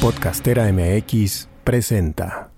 [0.00, 2.50] Podcastera MX presenta.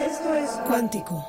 [0.00, 1.22] Esto es Cuántico,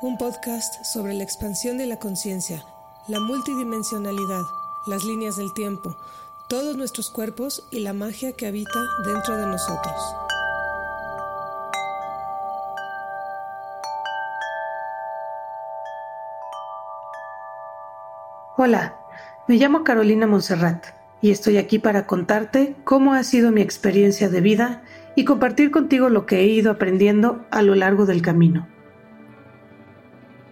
[0.00, 2.64] un podcast sobre la expansión de la conciencia,
[3.08, 4.42] la multidimensionalidad,
[4.86, 5.96] las líneas del tiempo,
[6.48, 10.27] todos nuestros cuerpos y la magia que habita dentro de nosotros.
[18.60, 18.96] Hola,
[19.46, 20.84] me llamo Carolina Monserrat
[21.22, 24.82] y estoy aquí para contarte cómo ha sido mi experiencia de vida
[25.14, 28.66] y compartir contigo lo que he ido aprendiendo a lo largo del camino.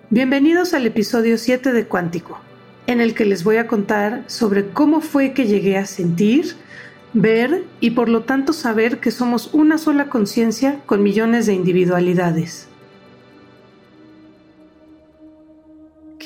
[0.08, 2.38] Bienvenidos al episodio 7 de Cuántico,
[2.86, 6.54] en el que les voy a contar sobre cómo fue que llegué a sentir,
[7.12, 12.68] ver y por lo tanto saber que somos una sola conciencia con millones de individualidades.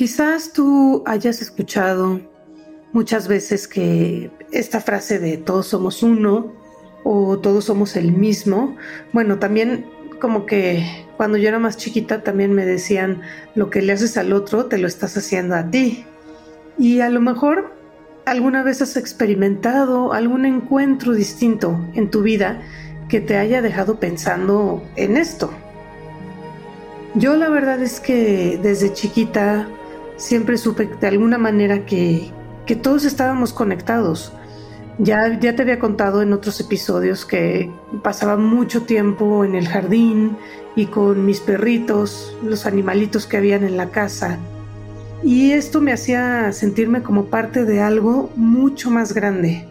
[0.01, 2.23] Quizás tú hayas escuchado
[2.95, 6.55] muchas veces que esta frase de todos somos uno
[7.05, 8.79] o todos somos el mismo,
[9.13, 9.85] bueno, también
[10.19, 13.21] como que cuando yo era más chiquita también me decían
[13.55, 16.07] lo que le haces al otro te lo estás haciendo a ti.
[16.79, 17.71] Y a lo mejor
[18.25, 22.63] alguna vez has experimentado algún encuentro distinto en tu vida
[23.11, 25.51] que te haya dejado pensando en esto.
[27.17, 29.69] Yo la verdad es que desde chiquita
[30.21, 32.31] siempre supe de alguna manera que,
[32.83, 34.33] todos estábamos conectados.
[34.99, 37.69] Ya, ya te había contado en otros episodios que
[38.05, 40.37] pasaba mucho tiempo en el jardín
[40.77, 44.39] y con mis perritos, los animalitos que habían en la casa.
[45.25, 49.67] Y esto me hacía sentirme como parte de algo mucho más grande.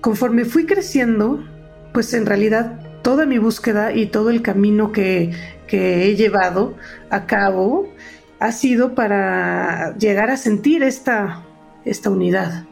[0.00, 1.44] Conforme fui creciendo,
[1.92, 5.30] pues en realidad toda mi búsqueda y todo el camino que,
[5.68, 6.74] que he llevado
[7.10, 7.93] a cabo
[8.44, 11.42] ha sido para llegar a sentir esta,
[11.86, 12.64] esta unidad.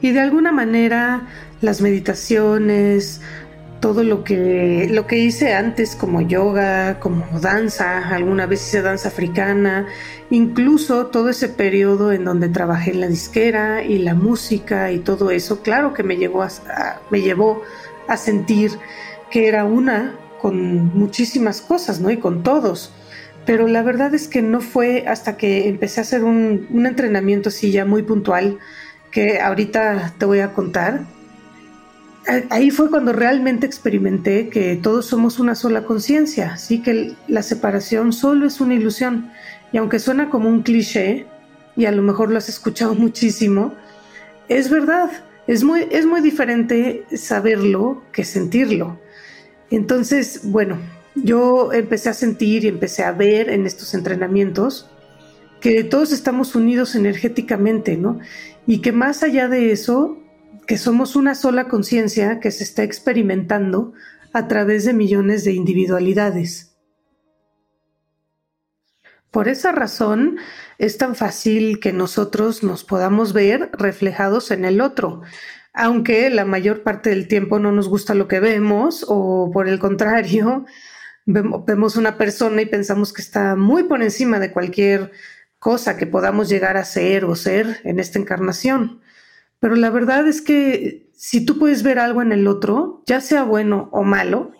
[0.00, 1.28] Y de alguna manera
[1.60, 3.20] las meditaciones,
[3.78, 9.10] todo lo que, lo que hice antes como yoga, como danza, alguna vez hice danza
[9.10, 9.86] africana,
[10.28, 15.30] incluso todo ese periodo en donde trabajé en la disquera y la música y todo
[15.30, 16.50] eso, claro que me, llevó a,
[17.10, 17.62] me llevó
[18.08, 18.72] a sentir
[19.30, 22.10] que era una con muchísimas cosas, ¿no?
[22.10, 22.92] Y con todos
[23.48, 27.72] pero la verdad es que no fue hasta que empecé a hacer un, entrenamiento así
[27.72, 28.58] ya muy puntual,
[29.10, 31.06] que ahorita te voy a contar.
[32.50, 38.12] Ahí fue cuando realmente experimenté que todos somos una sola conciencia, así que la separación
[38.12, 39.30] solo es una ilusión.
[39.72, 41.24] Y aunque suena como un cliché,
[41.74, 43.74] y a lo mejor lo has escuchado muchísimo,
[44.50, 45.10] es verdad,
[45.46, 49.00] es muy, es muy diferente saberlo que sentirlo.
[49.70, 50.76] Entonces, bueno,
[51.24, 54.88] yo empecé a sentir y empecé a ver en estos entrenamientos
[55.60, 58.20] que todos estamos unidos energéticamente, ¿no?
[58.66, 60.18] Y que más allá de eso,
[60.66, 63.92] que somos una sola conciencia que se está experimentando
[64.32, 66.76] a través de millones de individualidades.
[69.30, 70.38] Por esa razón
[70.78, 75.22] es tan fácil que nosotros nos podamos ver reflejados en el otro,
[75.74, 79.78] aunque la mayor parte del tiempo no nos gusta lo que vemos o por el
[79.78, 80.64] contrario,
[81.30, 85.12] vemos una persona y pensamos que está muy por encima de cualquier
[85.58, 89.00] cosa que podamos llegar a ser o ser en esta encarnación.
[89.60, 93.42] Pero la verdad es que si tú puedes ver algo en el otro, ya sea
[93.42, 94.52] bueno o malo,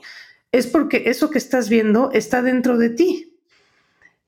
[0.52, 3.38] es porque eso que estás viendo está dentro de ti.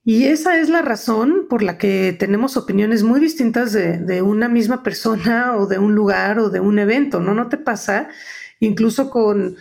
[0.02, 4.48] Y esa es la razón por la que tenemos opiniones muy distintas de, de una
[4.48, 7.34] misma persona o de un lugar o de un evento, ¿no?
[7.34, 8.08] ¿No te pasa?
[8.60, 9.56] Incluso con,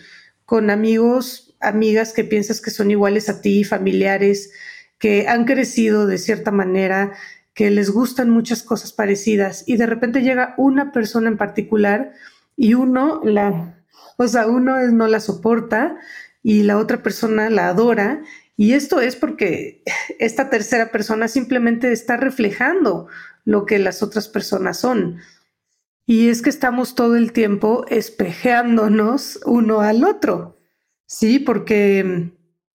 [0.46, 4.52] con amigos amigas que piensas que son iguales a ti, familiares
[4.98, 7.12] que han crecido de cierta manera,
[7.54, 12.12] que les gustan muchas cosas parecidas y de repente llega una persona en particular
[12.56, 13.82] y uno la,
[14.16, 15.96] o sea, uno no la soporta
[16.42, 18.22] y la otra persona la adora
[18.56, 19.82] y esto es porque
[20.18, 23.08] esta tercera persona simplemente está reflejando
[23.46, 25.16] lo que las otras personas son.
[26.04, 30.59] Y es que estamos todo el tiempo espejeándonos uno al otro.
[31.10, 32.30] Sí, porque mm,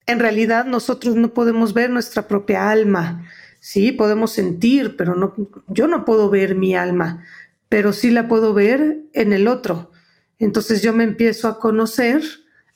[0.07, 3.23] en realidad nosotros no podemos ver nuestra propia alma.
[3.61, 5.33] Sí, podemos sentir, pero no,
[5.69, 7.23] yo no puedo ver mi alma,
[7.69, 9.89] pero sí la puedo ver en el otro.
[10.37, 12.23] Entonces yo me empiezo a conocer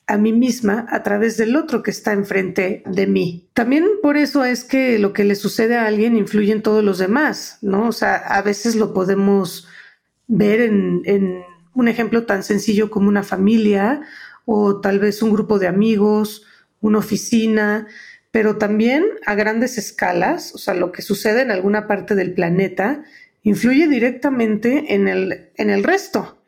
[0.07, 3.49] a mí misma a través del otro que está enfrente de mí.
[3.53, 6.99] También por eso es que lo que le sucede a alguien influye en todos los
[6.99, 7.89] demás, ¿no?
[7.89, 9.67] O sea, a veces lo podemos
[10.25, 14.01] ver en, en un ejemplo tan sencillo como una familia
[14.45, 16.43] o tal vez un grupo de amigos,
[16.81, 17.87] una oficina,
[18.31, 23.03] pero también a grandes escalas, o sea, lo que sucede en alguna parte del planeta,
[23.43, 26.43] influye directamente en el, en el resto.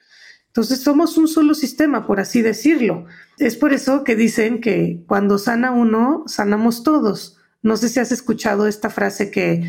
[0.47, 3.05] Entonces somos un solo sistema, por así decirlo.
[3.37, 7.37] Es por eso que dicen que cuando sana uno, sanamos todos.
[7.63, 9.63] No sé si has escuchado esta frase que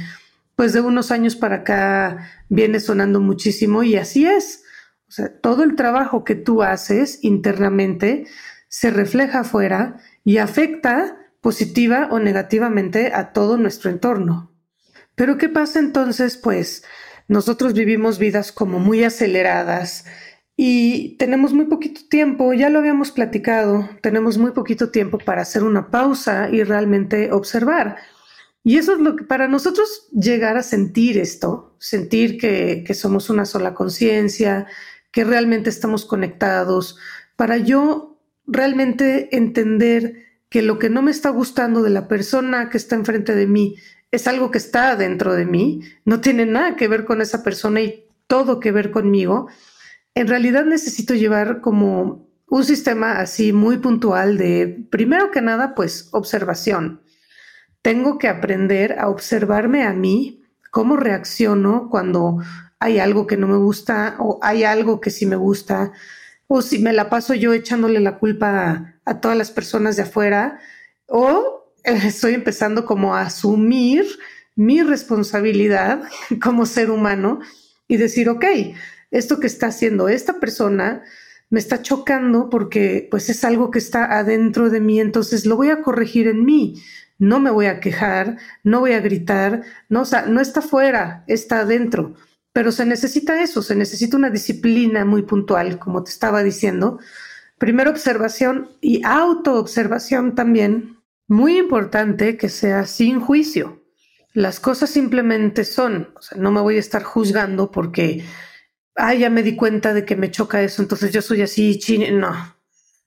[0.56, 4.61] pues de unos años para acá viene sonando muchísimo y así es.
[5.12, 8.24] O sea, todo el trabajo que tú haces internamente
[8.68, 14.54] se refleja afuera y afecta positiva o negativamente a todo nuestro entorno.
[15.14, 16.38] Pero ¿qué pasa entonces?
[16.38, 16.82] Pues
[17.28, 20.06] nosotros vivimos vidas como muy aceleradas
[20.56, 25.62] y tenemos muy poquito tiempo, ya lo habíamos platicado, tenemos muy poquito tiempo para hacer
[25.62, 27.98] una pausa y realmente observar.
[28.64, 33.28] Y eso es lo que para nosotros llegar a sentir esto, sentir que, que somos
[33.28, 34.68] una sola conciencia,
[35.12, 36.98] que realmente estamos conectados,
[37.36, 42.78] para yo realmente entender que lo que no me está gustando de la persona que
[42.78, 43.76] está enfrente de mí
[44.10, 47.80] es algo que está dentro de mí, no tiene nada que ver con esa persona
[47.80, 49.48] y todo que ver conmigo,
[50.14, 56.10] en realidad necesito llevar como un sistema así muy puntual de, primero que nada, pues
[56.12, 57.00] observación.
[57.80, 62.38] Tengo que aprender a observarme a mí, cómo reacciono cuando
[62.82, 65.92] hay algo que no me gusta o hay algo que sí me gusta,
[66.48, 70.58] o si me la paso yo echándole la culpa a, todas las personas de afuera,
[71.06, 74.04] o estoy empezando como a asumir
[74.56, 76.02] mi responsabilidad
[76.42, 77.40] como ser humano
[77.86, 78.44] y decir, ok,
[79.12, 81.04] esto que está haciendo esta persona
[81.50, 85.70] me está chocando porque pues es algo que está adentro de mí, entonces lo voy
[85.70, 86.82] a corregir en mí.
[87.18, 91.22] No me voy a quejar, no voy a gritar, no, o sea, no está fuera,
[91.28, 92.16] está adentro.
[92.52, 96.98] Pero se necesita eso, se necesita una disciplina muy puntual, como te estaba diciendo.
[97.58, 100.98] Primero observación y autoobservación también.
[101.28, 103.82] Muy importante que sea sin juicio.
[104.34, 108.24] Las cosas simplemente son, no me voy a estar juzgando porque,
[108.96, 111.78] ay, ya me di cuenta de que me choca eso, entonces yo soy así,
[112.12, 112.32] no.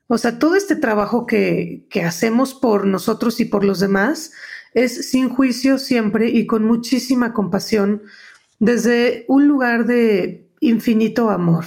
[0.08, 4.32] O sea, todo este trabajo que, que hacemos por nosotros y por los demás
[4.74, 8.04] es sin juicio siempre y con muchísima compasión
[8.60, 11.66] desde un lugar de infinito amor.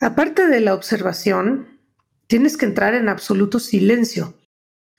[0.00, 1.78] Aparte de la observación,
[2.26, 4.34] tienes que entrar en absoluto silencio.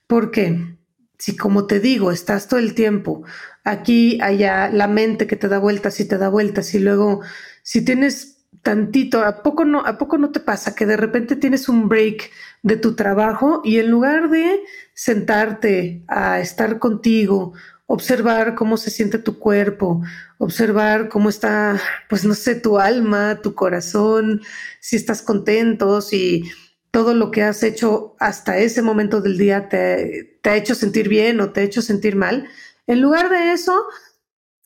[0.08, 0.78] Porque
[1.18, 3.24] si como te digo, estás todo el tiempo
[3.64, 7.22] aquí, allá, la mente que te da vueltas y te da vueltas y luego
[7.62, 11.69] si tienes tantito, ¿a poco no, a poco no te pasa que de repente tienes
[11.69, 12.30] un break
[12.62, 14.62] de tu trabajo y en lugar de
[14.94, 17.54] sentarte a estar contigo
[17.85, 20.01] observar cómo se siente tu cuerpo,
[20.38, 24.41] observar cómo está, pues no sé, tu alma, tu corazón,
[24.80, 26.44] si estás contento, si
[26.91, 31.41] todo lo que has hecho hasta ese momento del día te, ha hecho sentir bien
[31.41, 32.47] o te ha hecho sentir mal.
[32.85, 33.83] En lugar de eso,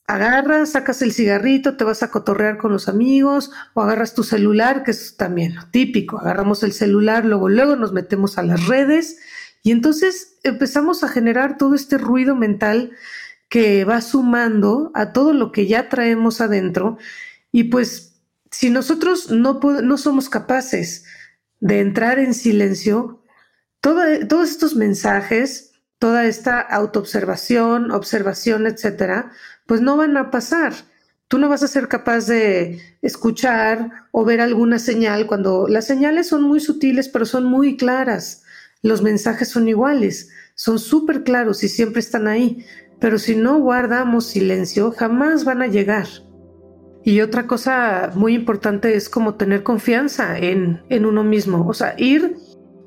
[0.07, 4.83] agarras, sacas el cigarrito, te vas a cotorrear con los amigos o agarras tu celular,
[4.83, 9.19] que es también típico, agarramos el celular, luego luego nos metemos a las redes
[9.67, 12.93] y entonces empezamos a generar todo este ruido mental
[13.49, 16.97] que va sumando a todo lo que ya traemos adentro.
[17.51, 21.03] Y pues si nosotros no, no somos capaces
[21.59, 23.21] de entrar en silencio,
[23.81, 29.33] todos estos mensajes, toda esta autoobservación, observación, etcétera,
[29.65, 30.75] pues no van a pasar.
[31.27, 36.29] Tú no vas a ser capaz de escuchar o ver alguna señal cuando las señales
[36.29, 38.45] son muy sutiles, pero son muy claras.
[38.81, 42.65] Los mensajes son iguales, son súper claros y siempre están ahí,
[42.99, 46.07] pero si no guardamos silencio, jamás van a llegar.
[47.03, 51.95] Y otra cosa muy importante es como tener confianza en, en uno mismo, o sea,
[51.97, 52.35] ir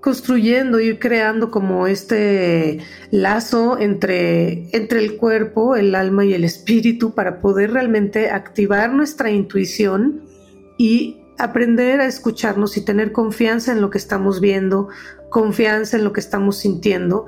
[0.01, 2.81] construyendo, ir creando como este
[3.11, 9.31] lazo entre, entre el cuerpo, el alma y el espíritu para poder realmente activar nuestra
[9.31, 10.23] intuición
[10.79, 14.89] y aprender a escucharnos y tener confianza en lo que estamos viendo,
[15.31, 17.27] confianza en lo que estamos sintiendo,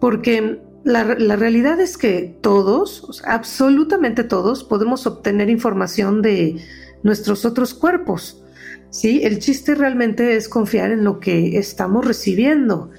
[0.00, 6.56] porque la, realidad es que todos, absolutamente todos, podemos obtener información de
[7.02, 8.42] nuestros otros cuerpos.
[8.90, 9.20] ¿sí?
[9.22, 12.90] El chiste realmente es confiar en lo que estamos recibiendo.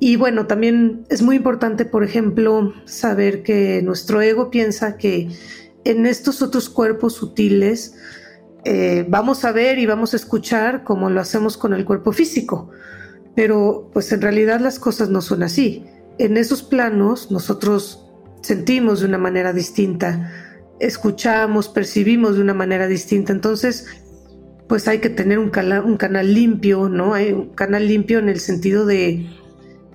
[0.00, 5.28] Y bueno, también es muy importante, por ejemplo, saber que nuestro ego piensa que
[5.84, 7.94] en estos otros cuerpos sutiles
[8.64, 12.70] eh, vamos a ver y vamos a escuchar como lo hacemos con el cuerpo físico.
[13.34, 15.84] Pero pues en realidad las cosas no son así.
[16.18, 18.06] En esos planos nosotros
[18.42, 20.32] sentimos de una manera distinta,
[20.78, 23.32] escuchamos, percibimos de una manera distinta.
[23.32, 23.86] Entonces,
[24.68, 25.50] pues hay que tener un,
[25.84, 27.14] un canal limpio, ¿no?
[27.14, 29.26] Hay un canal limpio en el sentido de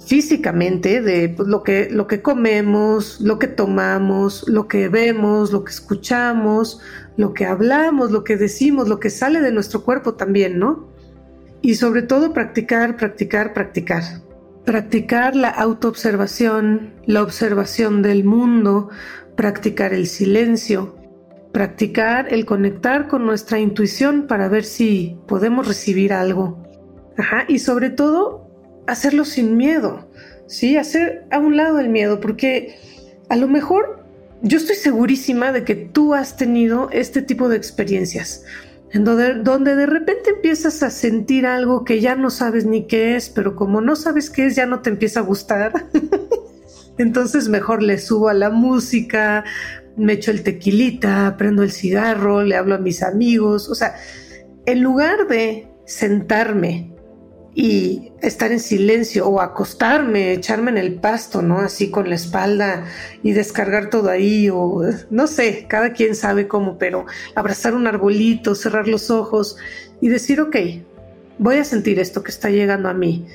[0.05, 5.63] físicamente de pues, lo, que, lo que comemos, lo que tomamos, lo que vemos, lo
[5.63, 6.79] que escuchamos,
[7.19, 10.87] lo que hablamos, lo que decimos, lo que sale de nuestro cuerpo también, ¿no?
[11.61, 14.03] Y sobre todo practicar, practicar, practicar.
[14.63, 18.89] Practicar la autoobservación, la observación del mundo,
[19.35, 20.95] practicar el silencio,
[21.51, 26.63] practicar el conectar con nuestra intuición para ver si podemos recibir algo.
[27.49, 28.47] Y sobre todo
[28.87, 30.09] hacerlo sin miedo,
[30.47, 30.77] ¿sí?
[30.77, 32.77] Hacer a un lado el miedo, porque
[33.27, 33.98] a lo mejor
[34.41, 38.43] yo estoy segurísima de que tú has tenido este tipo de experiencias,
[38.91, 43.15] en donde, donde de repente empiezas a sentir algo que ya no sabes ni qué
[43.15, 45.87] es, pero como no sabes qué es, ya no te empieza a gustar.
[46.97, 49.43] Entonces mejor le subo a la música,
[49.95, 53.95] me echo el tequilita, prendo el cigarro, le hablo a mis amigos, o sea,
[54.65, 56.93] en lugar de sentarme
[57.55, 61.59] y estar en silencio o acostarme, echarme en el pasto, ¿no?
[61.59, 62.85] Así con la espalda
[63.23, 68.55] y descargar todo ahí o no sé, cada quien sabe cómo, pero abrazar un arbolito,
[68.55, 69.57] cerrar los ojos
[70.01, 70.55] y decir, ok,
[71.37, 73.25] voy a sentir esto que está llegando a mí,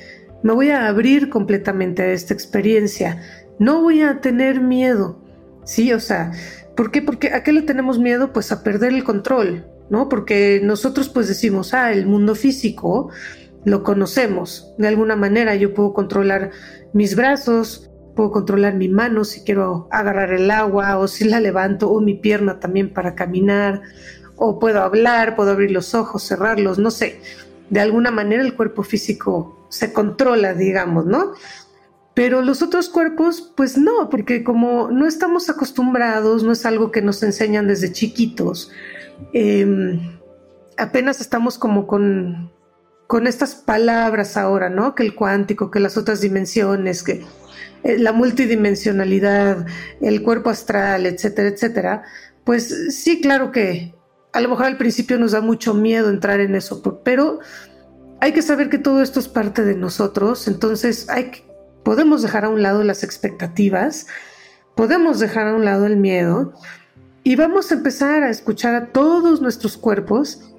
[0.43, 3.23] me voy a abrir completamente a esta experiencia,
[3.59, 5.19] no voy a tener miedo,
[5.65, 5.93] ¿sí?
[5.93, 6.33] O sea,
[6.77, 7.03] ¿por qué?
[7.03, 8.33] Porque ¿a qué le tenemos miedo?
[8.33, 10.09] Pues a perder el control, ¿no?
[10.09, 13.11] Porque nosotros pues decimos, ah, el mundo físico,
[13.65, 14.73] lo conocemos.
[14.79, 16.51] De alguna manera yo puedo controlar
[16.93, 21.91] mis brazos, puedo controlar mi mano si quiero agarrar el agua o si la levanto
[21.91, 23.83] o mi pierna también para caminar
[24.37, 27.21] o puedo hablar, puedo abrir los ojos, cerrarlos, no sé.
[27.71, 31.33] De alguna manera el cuerpo físico se controla, digamos, ¿no?
[32.15, 37.03] Pero los otros cuerpos, pues no, porque como no estamos acostumbrados, no es algo que
[37.03, 38.71] nos enseñan desde chiquitos,
[39.33, 40.21] em,
[40.77, 42.53] apenas estamos como con,
[43.07, 44.95] con estas palabras ahora, ¿no?
[44.95, 47.25] Que el cuántico, que las otras dimensiones, que
[47.83, 49.67] eh, la multidimensionalidad,
[50.01, 52.03] el cuerpo astral, etcétera, etcétera,
[52.45, 53.95] pues sí, claro que
[54.33, 57.41] a lo mejor al principio nos da mucho miedo entrar en eso, pero
[58.21, 61.31] hay que saber que todo esto es parte de nosotros, entonces hay
[61.85, 64.07] podemos dejar a un lado las expectativas,
[64.75, 66.55] podemos dejar a un lado el miedo
[67.23, 70.54] y vamos a empezar a escuchar a todos nuestros cuerpos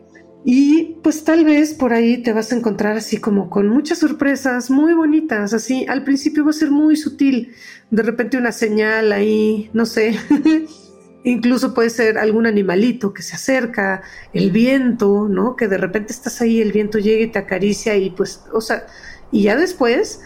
[0.48, 4.70] y pues tal vez por ahí te vas a encontrar así como con muchas sorpresas
[4.70, 7.52] muy bonitas, así al principio va a ser muy sutil,
[7.90, 10.16] de repente una señal ahí, no sé,
[11.24, 15.56] incluso puede ser algún animalito que se acerca, el viento, ¿no?
[15.56, 18.86] Que de repente estás ahí, el viento llega y te acaricia y pues, o sea,
[19.32, 20.22] y ya después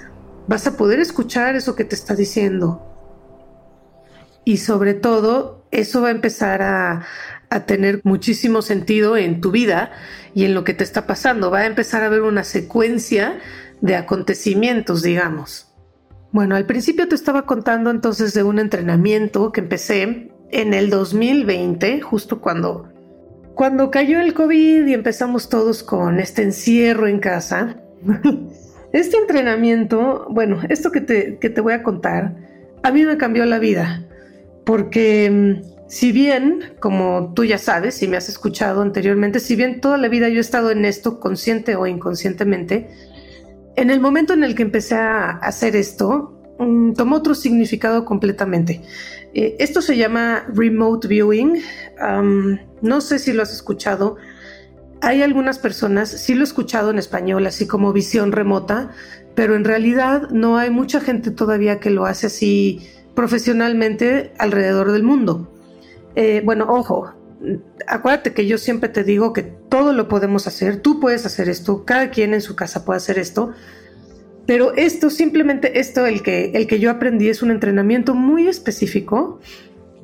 [0.49, 2.85] vas a poder escuchar eso que te está diciendo.
[4.43, 7.05] Y sobre todo, eso va a empezar a,
[7.49, 9.91] a tener muchísimo sentido en tu vida
[10.33, 11.51] y en lo que te está pasando.
[11.51, 13.39] Va a empezar a haber una secuencia
[13.81, 15.67] de acontecimientos, digamos.
[16.31, 22.01] Bueno, al principio te estaba contando entonces de un entrenamiento que empecé en el 2020,
[22.01, 22.87] justo cuando,
[23.55, 27.77] cuando cayó el COVID y empezamos todos con este encierro en casa.
[28.93, 32.35] este entrenamiento, bueno, esto que te, que te voy a contar,
[32.83, 34.05] a mí me cambió la vida,
[34.65, 39.81] porque mm, si bien, como tú ya sabes, si me has escuchado anteriormente, si bien
[39.81, 42.89] toda la vida yo he estado en esto, consciente o inconscientemente,
[43.75, 48.81] en el momento en el que empecé a hacer esto, mm, tomó otro significado completamente.
[49.33, 51.59] Eh, esto se llama remote viewing.
[52.81, 54.17] no sé si lo has escuchado.
[55.01, 58.91] Hay algunas personas, sí lo he escuchado en español, así como visión remota,
[59.33, 65.03] pero en realidad no hay mucha gente todavía que lo hace así profesionalmente alrededor del
[65.03, 65.51] mundo.
[66.15, 67.13] Eh, bueno, ojo,
[67.87, 71.85] acuérdate que yo siempre te digo que todo lo podemos hacer, tú puedes hacer esto,
[71.85, 73.51] cada quien en su casa puede hacer esto,
[74.45, 79.39] pero esto, simplemente esto, el que, el que yo aprendí es un entrenamiento muy específico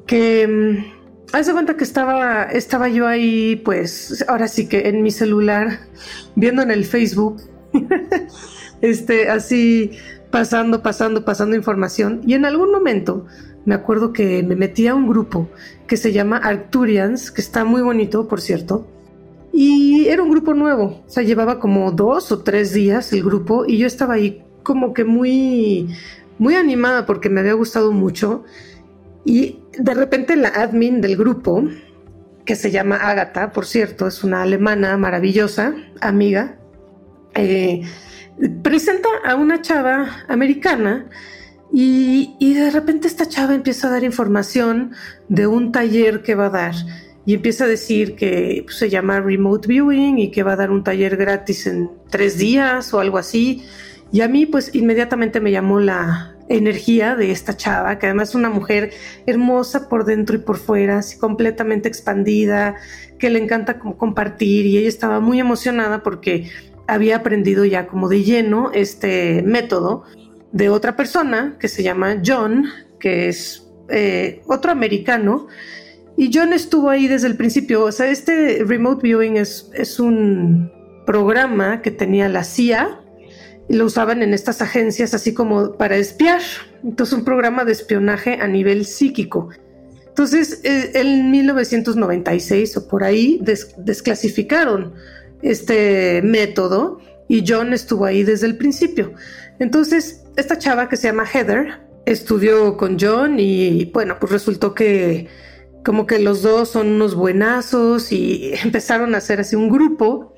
[0.05, 0.47] que...
[0.47, 0.95] Mm,
[1.33, 5.79] haz de cuenta que estaba, estaba yo ahí, pues, ahora sí que en mi celular,
[6.35, 7.41] viendo en el Facebook,
[8.81, 9.91] este, así,
[10.31, 13.25] pasando, pasando, pasando información, y en algún momento
[13.65, 15.49] me acuerdo que me metí a un grupo
[15.87, 18.87] que se llama Arcturians, que está muy bonito, por cierto.
[19.51, 23.65] Y era un grupo nuevo, o sea, llevaba como dos o tres días el grupo
[23.65, 25.89] y yo estaba ahí como que muy,
[26.37, 28.43] muy animada porque me había gustado mucho.
[29.23, 31.63] Y de repente la admin del grupo,
[32.45, 36.57] que se llama Agatha, por cierto, es una alemana maravillosa, amiga,
[37.33, 37.81] eh,
[38.61, 41.09] presenta a una chava americana
[41.77, 44.93] y, de repente esta chava empieza a dar información
[45.27, 46.73] de un taller que va a dar
[47.25, 50.71] y empieza a decir que pues, se llama Remote Viewing y que va a dar
[50.71, 53.65] un taller gratis en tres días o algo así.
[54.13, 58.35] Y a mí pues inmediatamente me llamó la energía de esta chava, que además es
[58.35, 58.93] una mujer
[59.25, 62.75] hermosa por dentro y por fuera, así completamente expandida,
[63.19, 66.49] que le encanta compartir y ella estaba muy emocionada porque
[66.87, 70.05] había aprendido ya como de lleno este método
[70.55, 72.65] de otra persona que se llama John,
[72.97, 75.47] que es eh, otro americano.
[76.15, 77.83] Y John estuvo ahí desde el principio.
[77.83, 80.71] O sea, este remote viewing es, es un
[81.05, 83.01] programa que tenía la CIA
[83.67, 86.39] y lo usaban en estas agencias así como para espiar.
[86.85, 89.49] Entonces, un programa de espionaje a nivel psíquico.
[90.07, 94.93] Entonces, eh, en 1996 o por ahí desclasificaron
[95.41, 99.11] este método y John estuvo ahí desde el principio.
[99.59, 105.27] Entonces, esta chava que se llama Heather estudió con John y bueno, pues resultó que
[105.83, 110.33] como que los dos son unos buenazos y empezaron a hacer así un grupo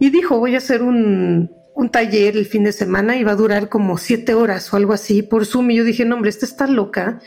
[0.00, 3.36] y dijo, voy a hacer un, un taller el fin de semana y va a
[3.36, 6.46] durar como siete horas o algo así por Zoom y yo dije, no hombre, esta
[6.46, 7.20] está loca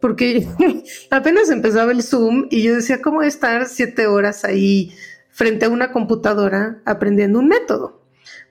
[0.00, 0.46] porque
[1.10, 4.92] apenas empezaba el Zoom y yo decía, ¿cómo estar siete horas ahí
[5.30, 8.02] frente a una computadora aprendiendo un método?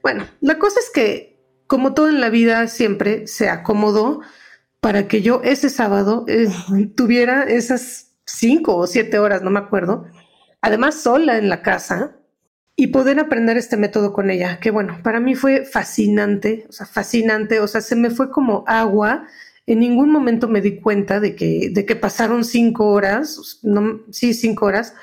[0.01, 1.30] Bueno, la cosa es que
[1.71, 4.19] como todo en la vida, siempre se acomodó
[4.81, 6.49] para que yo ese sábado eh,
[6.97, 10.03] tuviera esas cinco o siete horas, no me acuerdo,
[10.59, 12.17] además sola en la casa
[12.75, 16.85] y poder aprender este método con ella, que bueno, para mí fue fascinante, o sea,
[16.87, 19.25] fascinante, o sea, se me fue como agua.
[19.65, 24.33] En ningún momento me di cuenta de que, de que pasaron cinco horas, no, sí,
[24.33, 24.93] cinco horas,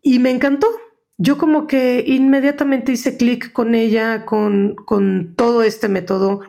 [0.00, 0.68] y me encantó,
[1.18, 6.40] yo como que inmediatamente hice clic con ella, con, con, todo este método.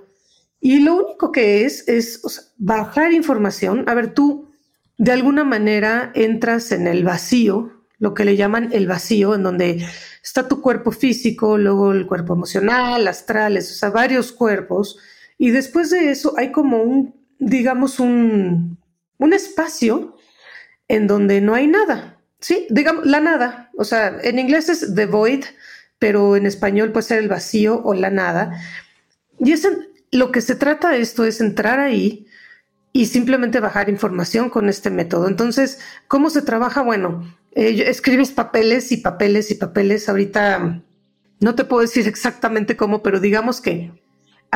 [0.59, 3.85] Y lo único que es, es bajar información.
[3.87, 4.51] A ver, tú
[4.97, 9.85] de alguna manera entras en el vacío, lo que le llaman el vacío, en donde
[10.21, 14.97] está tu cuerpo físico, luego el cuerpo emocional, astrales, o sea, varios cuerpos.
[15.37, 18.79] Y después de eso hay como un, digamos, un,
[19.17, 20.17] un espacio
[20.89, 23.66] en donde no hay nada Sí, digamos, la nada.
[23.77, 25.45] O sea, en inglés es the void,
[25.99, 28.59] pero en español puede ser el vacío o la nada.
[29.39, 29.67] Y es
[30.11, 32.27] lo que se trata esto es entrar ahí
[32.91, 35.27] y simplemente bajar información con este método.
[35.27, 36.81] Entonces, ¿cómo se trabaja?
[36.81, 40.09] Bueno, eh, escribes papeles y papeles y papeles.
[40.09, 40.81] Ahorita
[41.39, 43.91] no te puedo decir exactamente cómo, pero digamos que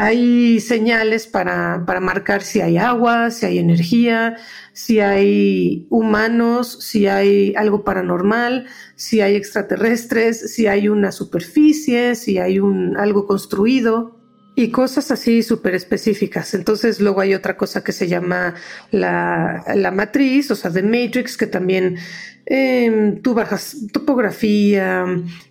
[0.01, 4.35] hay señales para, para, marcar si hay agua, si hay energía,
[4.73, 12.39] si hay humanos, si hay algo paranormal, si hay extraterrestres, si hay una superficie, si
[12.39, 14.20] hay un, algo construido
[14.55, 16.53] y cosas así súper específicas.
[16.53, 18.55] Entonces luego hay otra cosa que se llama
[18.91, 21.97] la, la matriz, o sea, de Matrix, que también
[22.45, 25.05] eh, tú bajas topografía,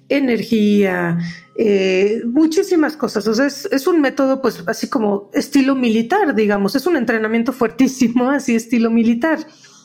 [0.08, 1.18] energía,
[1.56, 3.26] eh, muchísimas cosas.
[3.26, 6.74] O sea, es, un método, pues, así como estilo militar, digamos.
[6.74, 9.38] Es un entrenamiento fuertísimo, así estilo militar.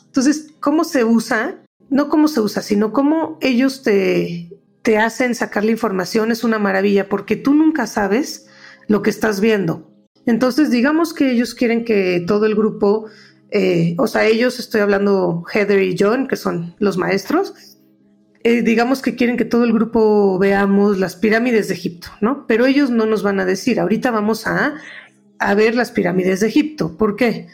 [0.06, 1.62] Entonces, ¿cómo se usa?
[1.88, 4.50] No cómo se usa, sino cómo ellos te,
[4.82, 8.45] te hacen sacar la información es una maravilla, porque tú nunca sabes
[8.88, 9.90] lo que estás viendo.
[10.26, 13.06] Entonces, digamos que ellos quieren que todo el grupo,
[13.50, 17.54] eh, o sea, ellos, estoy hablando Heather y John, que son los maestros,
[18.42, 22.46] eh, digamos que quieren que todo el grupo veamos las pirámides de Egipto, ¿no?
[22.46, 24.74] Pero ellos no nos van a decir, ahorita vamos a,
[25.38, 26.96] a ver las pirámides de Egipto.
[26.96, 27.48] ¿Por qué?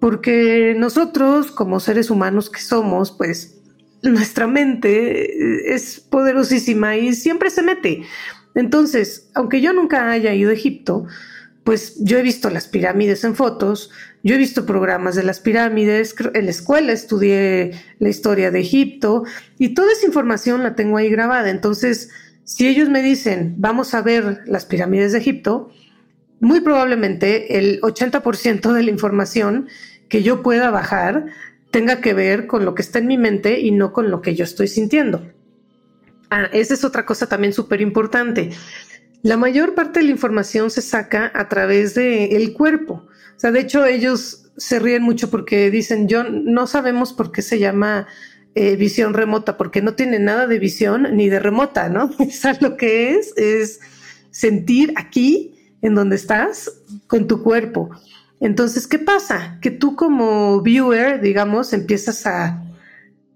[0.00, 3.60] Porque nosotros, como seres humanos que somos, pues
[4.02, 8.02] nuestra mente es poderosísima y siempre se mete.
[8.56, 11.06] Entonces, aunque yo nunca haya ido a Egipto,
[11.62, 13.90] pues yo he visto las pirámides en fotos,
[14.22, 19.24] yo he visto programas de las pirámides, en la escuela estudié la historia de Egipto
[19.58, 21.50] y toda esa información la tengo ahí grabada.
[21.50, 22.10] Entonces,
[22.44, 25.70] si ellos me dicen, vamos a ver las pirámides de Egipto,
[26.40, 29.68] muy probablemente el 80% de la información
[30.08, 31.26] que yo pueda bajar
[31.70, 34.34] tenga que ver con lo que está en mi mente y no con lo que
[34.34, 35.30] yo estoy sintiendo.
[36.30, 38.50] Ah, esa es otra cosa también súper importante.
[39.22, 43.06] La mayor parte de la información se saca a través del el cuerpo.
[43.36, 47.42] O sea, de hecho, ellos se ríen mucho porque dicen, yo no sabemos por qué
[47.42, 48.06] se llama
[48.54, 52.10] eh, visión remota, porque no tiene nada de visión ni de remota, ¿no?
[52.18, 53.80] O lo que es es
[54.30, 56.72] sentir aquí, en donde estás,
[57.06, 57.90] con tu cuerpo.
[58.40, 59.58] Entonces, ¿qué pasa?
[59.60, 62.62] Que tú como viewer, digamos, empiezas a,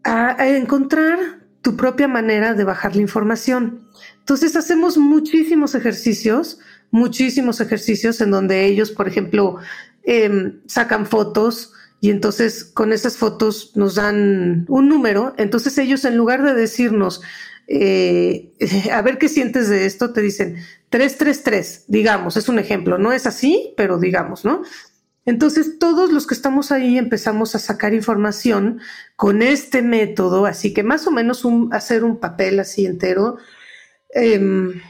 [0.05, 3.81] a encontrar tu propia manera de bajar la información.
[4.19, 6.59] Entonces hacemos muchísimos ejercicios,
[6.91, 9.57] muchísimos ejercicios en donde ellos, por ejemplo,
[10.03, 15.35] em, sacan fotos y entonces con esas fotos nos dan un número.
[15.37, 17.21] Entonces ellos en lugar de decirnos
[17.73, 18.53] eh,
[18.93, 20.57] a ver qué sientes de esto, te dicen
[20.91, 24.63] 333, digamos, es un ejemplo, no es así, pero digamos, ¿no?
[25.27, 28.81] Entonces, todos los que estamos ahí empezamos a sacar información
[29.17, 33.37] con este método, así que más o menos hacer un papel así entero,
[34.15, 34.81] em,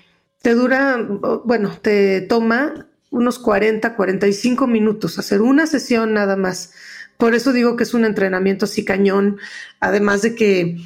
[0.42, 0.98] te dura,
[1.44, 6.72] bueno, te toma unos 40, 45 minutos hacer una sesión nada más.
[7.16, 9.38] Por eso digo que es un entrenamiento así cañón,
[9.80, 10.78] además de que,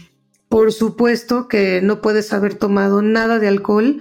[0.48, 4.00] por supuesto, que no puedes haber tomado nada de alcohol,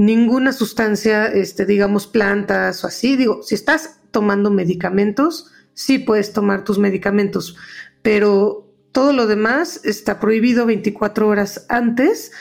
[0.00, 3.16] ninguna sustancia, este, digamos, plantas o así.
[3.16, 7.54] Digo, si estás tomando medicamentos, sí puedes tomar tus medicamentos,
[8.00, 12.32] pero todo lo demás está prohibido 24 horas antes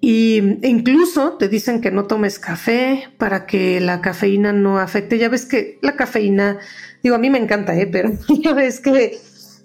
[0.00, 5.18] y incluso te dicen que no tomes café para que la cafeína no afecte.
[5.18, 6.60] Ya ves que la cafeína,
[7.02, 7.86] digo, a mí me encanta, ¿eh?
[7.86, 8.10] pero
[8.42, 9.18] ya ves que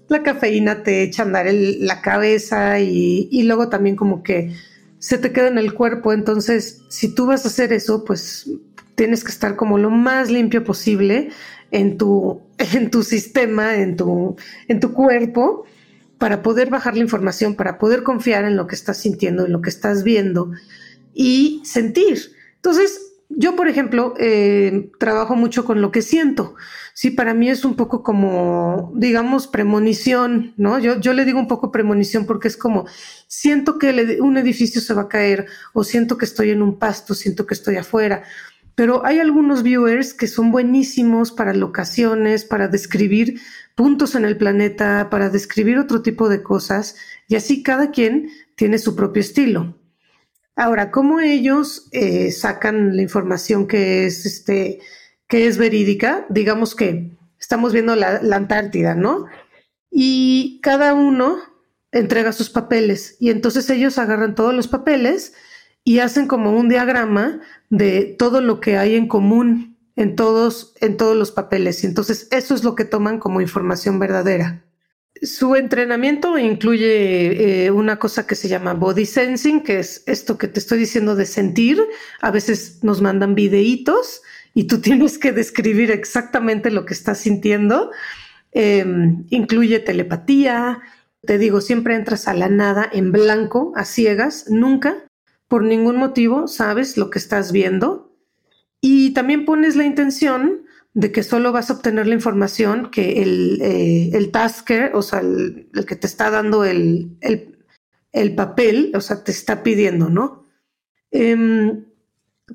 [0.10, 4.54] la cafeína te echa a andar la cabeza y luego también como que
[5.02, 6.14] se te queda en el cuerpo.
[6.14, 8.50] Entonces, si tú vas a hacer eso, pues
[8.96, 11.32] tienes que estar como lo más limpio posible
[11.72, 12.42] en tu,
[12.74, 14.38] en tu sistema, en tu,
[14.68, 15.66] en tu cuerpo,
[16.20, 19.62] para poder bajar la información, para poder confiar en lo que estás sintiendo, en lo
[19.62, 20.52] que estás viendo
[21.16, 22.20] y sentir.
[22.58, 26.54] Entonces, yo, por ejemplo, eh, trabajo mucho con lo que siento.
[26.94, 30.80] Sí, para mí es un poco como, digamos, premonición, ¿no?
[30.80, 32.86] Yo, yo le digo un poco premonición porque es como,
[33.28, 37.14] siento que un edificio se va a caer o siento que estoy en un pasto,
[37.14, 38.24] siento que estoy afuera
[38.76, 43.40] pero hay algunos viewers que son buenísimos para locaciones, para describir
[43.76, 46.96] puntos en el planeta, para describir otro tipo de cosas,
[47.28, 49.78] y así cada quien tiene su propio estilo.
[50.56, 54.80] Ahora, ¿cómo ellos eh, sacan la información que es, este,
[55.32, 56.26] que es verídica?
[56.28, 59.28] Digamos que estamos viendo la, Antártida, ¿no?
[59.90, 61.38] Y cada uno
[61.94, 65.34] entrega sus papeles, y entonces ellos agarran todos los papeles,
[65.86, 67.40] y hacen como un diagrama
[67.70, 71.82] de todo lo que hay en común en todos, en todos los papeles.
[71.84, 74.66] Y entonces eso es lo que toman como información verdadera.
[75.22, 80.48] Su entrenamiento incluye eh, una cosa que se llama body sensing, que es esto que
[80.48, 81.82] te estoy diciendo de sentir.
[82.20, 87.92] A veces nos mandan videitos y tú tienes que describir exactamente lo que estás sintiendo.
[88.52, 90.82] Em, incluye telepatía.
[91.26, 95.06] Te digo, siempre entras a la nada en blanco, a ciegas, nunca
[95.52, 98.16] por ningún motivo sabes lo que estás viendo
[98.80, 103.62] y también pones la intención de que solo vas a obtener la información que el,
[103.62, 109.26] eh, el tasker, o sea, el, que te está dando el, el, papel, o sea,
[109.26, 110.46] te está pidiendo, ¿no?
[111.12, 111.84] Em,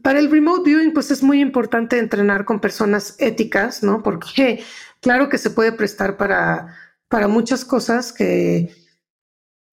[0.03, 4.03] para el remote viewing, pues es muy importante entrenar con personas éticas, ¿no?
[4.03, 4.63] Porque
[5.01, 6.77] claro que se puede prestar para,
[7.09, 8.75] para muchas cosas que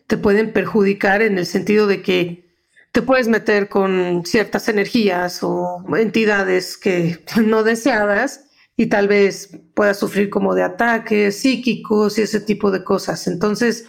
[0.07, 2.43] te pueden perjudicar en el sentido de que
[2.91, 9.99] te puedes meter con ciertas energías o entidades que no deseadas y tal vez puedas
[9.99, 13.27] sufrir como de ataques psíquicos y ese tipo de cosas.
[13.27, 13.87] Entonces,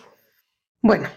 [0.83, 1.09] bueno,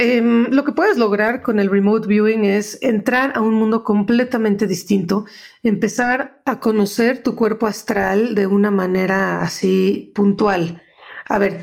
[0.00, 4.66] em, lo que puedes lograr con el remote viewing es entrar a un mundo completamente
[4.66, 5.26] distinto,
[5.62, 10.82] empezar a conocer tu cuerpo astral de una manera así puntual.
[11.28, 11.60] A ver,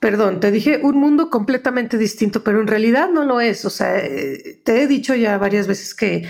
[0.00, 3.66] Perdón, te dije un mundo completamente distinto, pero en realidad no lo es.
[3.66, 6.26] O sea, eh, te he dicho ya varias veces que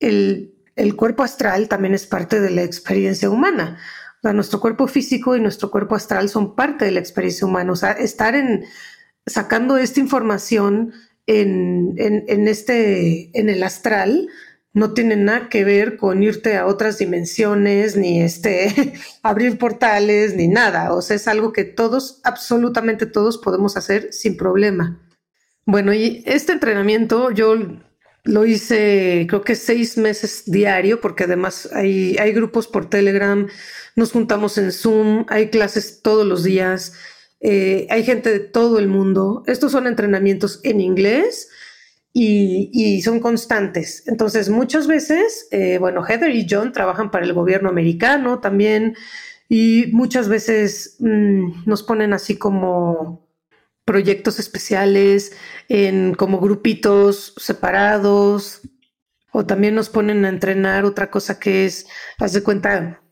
[0.00, 0.54] el,
[0.96, 3.78] cuerpo astral también es parte de la experiencia humana.
[4.16, 7.72] O sea, nuestro cuerpo físico y nuestro cuerpo astral son parte de la experiencia humana.
[7.72, 8.64] O sea, estar en
[9.26, 10.92] sacando esta información
[11.26, 14.28] en, en este, en el astral,
[14.74, 20.48] no tiene nada que ver con irte a otras dimensiones, ni este, abrir portales, ni
[20.48, 20.94] nada.
[20.94, 24.98] O sea, es algo que todos, absolutamente todos podemos hacer sin problema.
[25.66, 27.56] Bueno, y este entrenamiento yo
[28.24, 33.48] lo hice creo que seis meses diario, porque además hay, hay grupos por Telegram,
[33.94, 36.94] nos juntamos en Zoom, hay clases todos los días,
[37.42, 39.42] eh, hay gente de todo el mundo.
[39.46, 41.48] Estos son entrenamientos en inglés
[42.12, 44.06] y, son constantes.
[44.06, 48.96] Entonces, muchas veces, eh, bueno, Heather y John trabajan para el gobierno americano también
[49.48, 53.28] y muchas veces mm, nos ponen así como
[53.84, 55.32] proyectos especiales
[55.68, 58.60] en como grupitos separados
[59.32, 61.86] o también nos ponen a entrenar otra cosa que es,
[62.18, 63.02] haz de cuenta,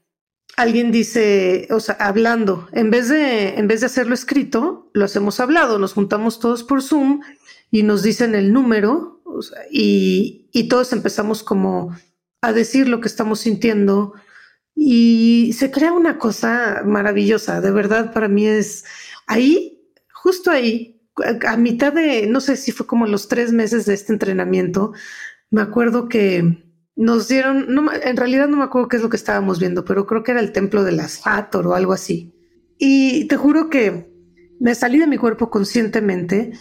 [0.56, 5.40] alguien dice, o sea, hablando, en vez de, en vez de hacerlo escrito, lo hacemos
[5.40, 7.20] hablado, nos juntamos todos por Zoom
[7.70, 9.22] y nos dicen el número
[9.70, 11.96] y, y, todos empezamos como
[12.42, 14.14] a decir lo que estamos sintiendo
[14.74, 18.84] y se crea una cosa maravillosa, de verdad para mí es
[19.26, 19.80] ahí,
[20.12, 21.00] justo ahí,
[21.46, 24.92] a mitad de, no sé si fue como los tres meses de este entrenamiento,
[25.50, 26.69] me acuerdo que
[27.00, 30.06] nos dieron, no, en realidad no me acuerdo qué es lo que estábamos viendo, pero
[30.06, 32.34] creo que era el templo de las Hathor o algo así.
[32.76, 34.12] Y te juro que
[34.60, 36.52] me salí de mi cuerpo conscientemente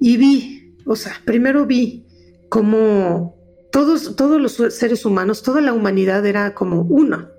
[0.00, 2.06] y vi, o sea, primero vi
[2.48, 3.34] como
[3.72, 7.32] todos, todos los seres humanos, toda la humanidad era como una,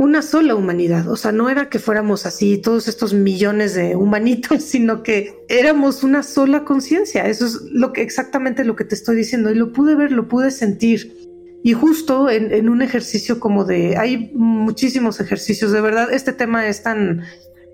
[0.00, 1.08] una sola humanidad.
[1.08, 6.02] O sea, no era que fuéramos así, todos estos millones de humanitos, sino que éramos
[6.02, 7.28] una sola conciencia.
[7.28, 9.52] Eso es lo que exactamente lo que te estoy diciendo.
[9.52, 11.28] Y lo pude ver, lo pude sentir.
[11.62, 16.82] Y justo en, un ejercicio como de, hay muchísimos ejercicios, de verdad, este tema es
[16.82, 17.24] tan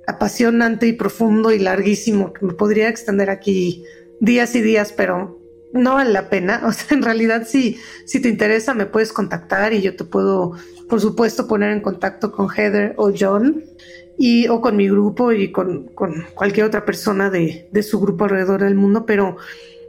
[0.06, 3.84] apasionante y profundo y larguísimo que me podría extender aquí
[4.20, 5.38] días y días, pero
[5.72, 6.62] no vale la pena.
[6.66, 10.52] O sea, en realidad si, si te interesa me puedes contactar y yo te puedo,
[10.88, 13.64] por supuesto, poner en contacto con Heather o John
[14.16, 18.24] y o con mi grupo y con, con cualquier otra persona de, de su grupo
[18.24, 19.04] alrededor del mundo.
[19.04, 19.36] Pero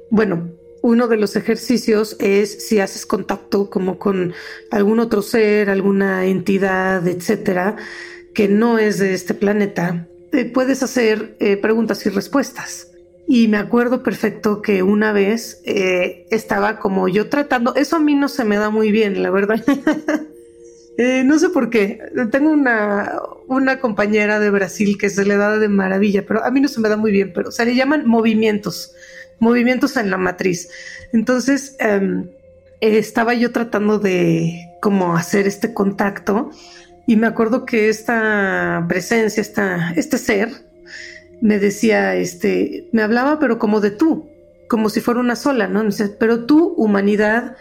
[0.09, 0.49] bueno,
[0.85, 4.35] uno de los ejercicios es si haces contacto como con
[4.69, 7.75] algún otro ser, alguna entidad, etcétera,
[8.35, 12.91] que no es de este planeta, eh, puedes hacer eh, preguntas y respuestas.
[13.27, 18.13] Y me acuerdo perfecto que una vez eh, estaba como yo tratando, eso a mí
[18.13, 19.65] no se me da muy bien, la verdad.
[21.25, 21.97] no sé por qué.
[22.29, 23.11] Tengo una,
[23.47, 26.79] una compañera de Brasil que se le da de maravilla, pero a mí no se
[26.79, 28.93] me da muy bien, pero se le llaman movimientos,
[29.39, 30.69] movimientos en la matriz.
[31.13, 32.29] Entonces, em,
[32.81, 36.51] estaba yo tratando de como hacer este contacto
[37.07, 40.49] y me acuerdo que esta presencia, esta, este ser,
[41.41, 44.29] me decía, este, me hablaba, pero como de tú,
[44.67, 45.83] como si fuera una sola, ¿no?
[45.83, 47.55] dice, pero tú, humanidad,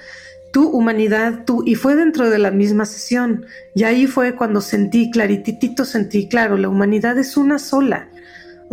[0.53, 3.45] tu humanidad, tú, y fue dentro de la misma sesión.
[3.75, 8.09] Y ahí fue cuando sentí clarititito, sentí, claro, la humanidad es una sola.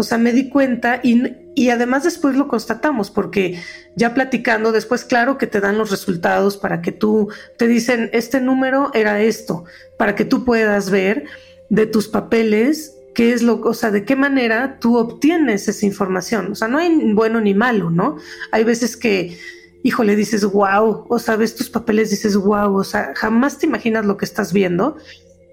[0.01, 3.61] O sea, me di cuenta y, y además después lo constatamos porque
[3.95, 8.41] ya platicando, después claro que te dan los resultados para que tú te dicen, este
[8.41, 9.65] número era esto,
[9.99, 11.25] para que tú puedas ver
[11.69, 16.51] de tus papeles qué es lo, o sea, de qué manera tú obtienes esa información.
[16.51, 18.17] O sea, no hay bueno ni malo, ¿no?
[18.51, 19.37] Hay veces que,
[19.83, 24.05] híjole, dices, wow, o sea, ves tus papeles, dices, wow, o sea, jamás te imaginas
[24.05, 24.97] lo que estás viendo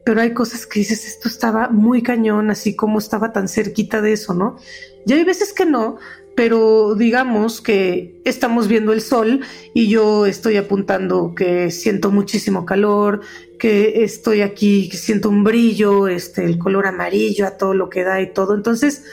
[0.08, 4.14] pero hay cosas que dices, esto estaba muy cañón, así como estaba tan cerquita de
[4.14, 4.56] eso, ¿no?
[5.04, 5.98] Y hay veces que no,
[6.34, 9.42] pero digamos que estamos viendo el sol
[9.74, 13.20] y yo estoy apuntando que siento muchísimo calor,
[13.58, 18.02] que estoy aquí, que siento un brillo, este, el color amarillo a todo lo que
[18.02, 18.54] da y todo.
[18.54, 19.04] Entonces,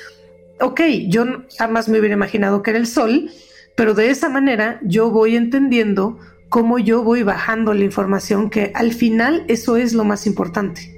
[0.61, 0.79] ok,
[1.09, 1.25] yo
[1.57, 3.29] jamás me hubiera imaginado que era el sol,
[3.75, 6.19] pero de esa manera yo voy entendiendo
[6.55, 10.97] cómo yo voy bajando la información, que al final eso es lo más importante.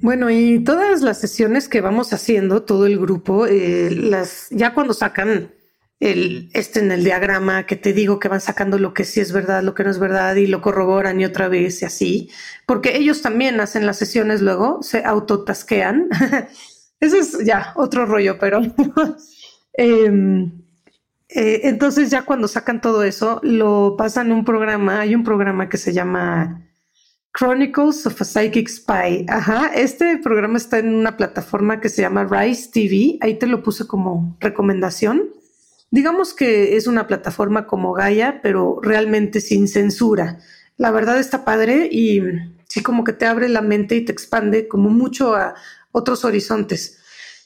[0.00, 4.94] Bueno, y todas las sesiones que vamos haciendo, todo el grupo, eh, las, ya cuando
[4.94, 5.52] sacan
[6.00, 9.32] el, este en el diagrama que te digo que van sacando lo que sí es
[9.32, 12.30] verdad, lo que no es verdad y lo corroboran y otra vez y así,
[12.64, 16.08] porque ellos también hacen las sesiones luego, se autotasquean.
[17.00, 18.62] Eso es ya otro rollo, pero
[19.76, 20.50] eh,
[21.34, 25.68] eh, entonces ya cuando sacan todo eso, lo pasan a un programa, hay un programa
[25.68, 26.66] que se llama
[27.38, 29.26] Chronicles of a Psychic Spy.
[29.28, 33.62] Ajá, este programa está en una plataforma que se llama Rise TV, ahí te lo
[33.62, 35.30] puse como recomendación.
[35.92, 40.38] Digamos que es una plataforma como Gaia, pero realmente sin censura.
[40.76, 42.22] La verdad está padre y
[42.68, 45.54] sí como que te abre la mente y te expande como mucho a
[45.92, 46.99] otros horizontes.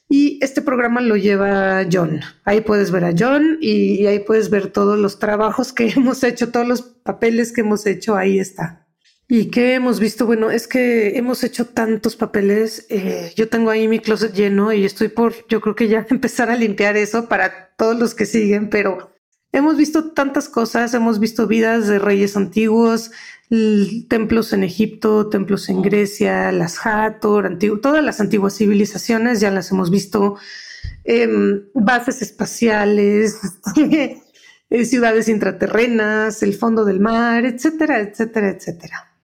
[0.09, 2.21] Y este programa lo lleva John.
[2.45, 6.51] Ahí puedes ver a John y, ahí puedes ver todos los trabajos que hemos hecho,
[6.51, 8.87] todos los papeles que hemos hecho, ahí está.
[9.27, 10.27] ¿Y qué hemos visto?
[10.27, 12.87] Bueno, es que hemos hecho tantos papeles.
[12.91, 16.51] Eh, yo tengo ahí mi closet lleno y estoy por, yo creo que ya empezar
[16.51, 19.15] a limpiar eso para todos los que siguen, pero
[19.53, 23.13] hemos visto tantas cosas, hemos visto vidas de reyes antiguos,
[24.09, 29.91] templos en Egipto, templos en Grecia, las Hathor, todas las antiguas civilizaciones ya las hemos
[29.91, 30.37] visto,
[31.05, 33.39] em, bases espaciales,
[34.71, 39.15] eh, ciudades intraterrenas, el fondo del mar, etcétera, etcétera, etcétera.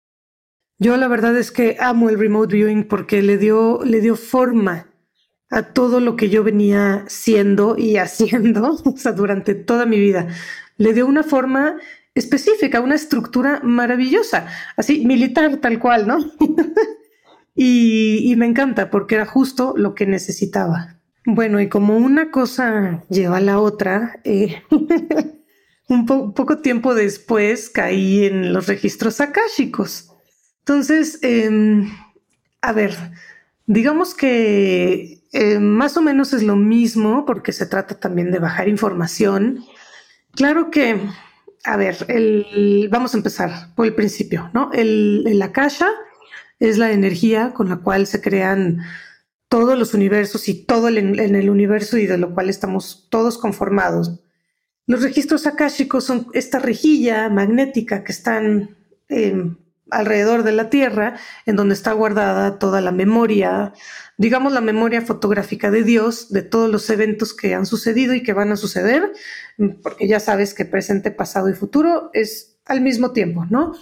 [0.79, 4.87] Yo la verdad es que amo el remote viewing porque le dio, le dio forma
[5.51, 10.29] a todo lo que yo venía siendo y haciendo o sea, durante toda mi vida.
[10.77, 11.77] Le dio una forma
[12.15, 14.47] específica, una estructura maravillosa,
[14.77, 16.19] así militar tal cual, ¿no?
[17.55, 20.97] y, me encanta porque era justo lo que necesitaba.
[21.27, 24.63] Bueno, y como una cosa lleva a la otra, eh,
[25.89, 30.11] un poco tiempo después caí en los registros akáshicos.
[30.61, 31.91] Entonces, em,
[32.63, 32.95] a ver,
[33.67, 38.69] digamos que eh, más o menos es lo mismo porque se trata también de bajar
[38.69, 39.65] información.
[40.33, 40.99] Claro que,
[41.65, 44.71] a ver, el, vamos a empezar por el principio, ¿no?
[44.73, 45.91] El, el Akasha
[46.59, 48.81] es la energía con la cual se crean
[49.49, 54.21] todos los universos y todo en el universo y de lo cual estamos todos conformados.
[54.91, 58.77] Los registros akáshicos son esta rejilla magnética que están
[59.09, 59.57] em,
[59.91, 63.73] alrededor de la Tierra, en donde está guardada toda la memoria,
[64.19, 68.33] digamos la memoria fotográfica de Dios, de todos los eventos que han sucedido y que
[68.33, 69.13] van a suceder,
[69.83, 73.75] porque ya sabes que presente, pasado y futuro es al mismo tiempo, ¿no?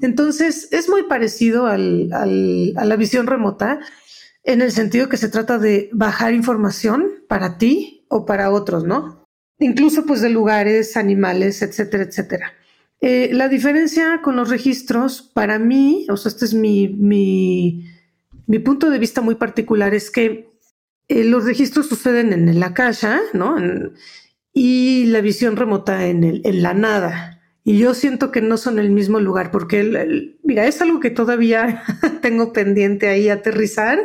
[0.00, 3.80] Entonces es muy parecido a la visión remota
[4.42, 9.24] en el sentido que se trata de bajar información para ti o para otros, ¿no?
[9.58, 12.52] Incluso pues de lugares, animales, etcétera, etcétera.
[13.00, 18.90] Eh, la diferencia con los registros, para mí, o sea, este es mi, mi, punto
[18.90, 20.48] de vista muy particular, es que
[21.08, 23.56] eh, los registros suceden en la caja, ¿no?
[24.54, 27.42] y la visión remota en, el, en la nada.
[27.64, 31.82] Y yo siento que no son el mismo lugar, porque, mira, es algo que todavía
[32.22, 33.98] tengo pendiente ahí aterrizar.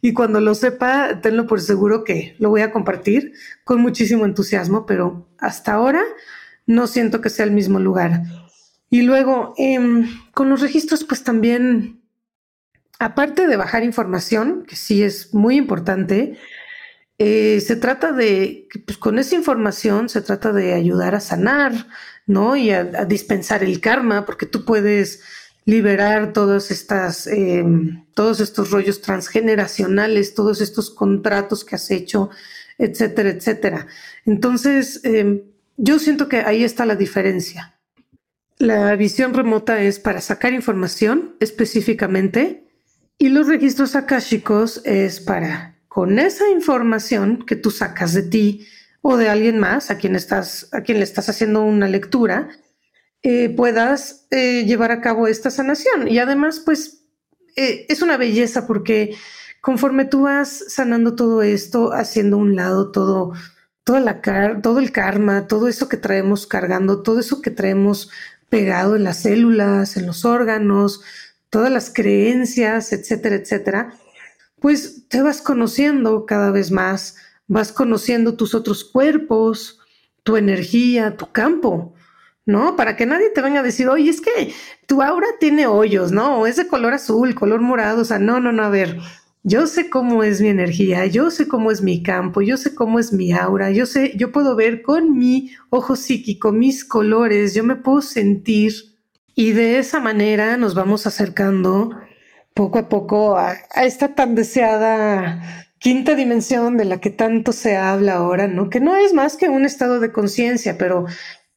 [0.00, 3.32] Y cuando lo sepa, tenlo por seguro que lo voy a compartir
[3.64, 6.02] con muchísimo entusiasmo, pero hasta ahora
[6.68, 8.22] no siento que sea el mismo lugar.
[8.90, 12.02] Y luego, em, con los registros, pues también,
[12.98, 16.38] aparte de bajar información, que sí es muy importante,
[17.18, 21.72] eh, se trata de, pues con esa información se trata de ayudar a sanar,
[22.26, 22.54] ¿no?
[22.54, 25.22] Y a, dispensar el karma, porque tú puedes
[25.64, 32.30] liberar todas estas, em, todos estos rollos transgeneracionales, todos estos contratos que has hecho,
[32.78, 33.86] etcétera, etcétera.
[34.26, 35.42] Entonces, em,
[35.78, 37.80] yo siento que ahí está la diferencia.
[38.58, 42.66] La visión remota es para sacar información específicamente
[43.16, 48.66] y los registros akáshicos es para, con esa información que tú sacas de ti
[49.02, 52.48] o de alguien más a quien, estás, a quien le estás haciendo una lectura,
[53.22, 56.08] eh, puedas eh, llevar a cabo esta sanación.
[56.08, 57.04] Y además, pues,
[57.54, 59.14] eh, es una belleza porque
[59.60, 63.32] conforme tú vas sanando todo esto, haciendo un lado todo
[64.62, 68.10] todo el karma, todo eso que traemos cargando, todo eso que traemos
[68.50, 71.00] pegado en las células, en los órganos,
[71.48, 73.94] todas las creencias, etcétera, etcétera,
[74.60, 79.78] pues te vas conociendo cada vez más, vas conociendo tus otros cuerpos,
[80.22, 81.94] tu energía, tu campo,
[82.44, 82.76] ¿no?
[82.76, 84.52] Para que nadie te venga a decir, oye, es que
[84.86, 86.46] tu aura tiene hoyos, ¿no?
[86.46, 88.98] Es de color azul, color morado, o sea, no, no, no, a ver,
[89.48, 92.98] yo sé cómo es mi energía, yo sé cómo es mi campo, yo sé cómo
[92.98, 97.64] es mi aura, yo sé, yo puedo ver con mi ojo psíquico mis colores, yo
[97.64, 98.72] me puedo sentir
[99.34, 101.90] y de esa manera nos vamos acercando
[102.54, 108.14] poco a poco a, esta tan deseada quinta dimensión de la que tanto se habla
[108.14, 108.68] ahora, ¿no?
[108.68, 111.06] Que no es más que un estado de conciencia, pero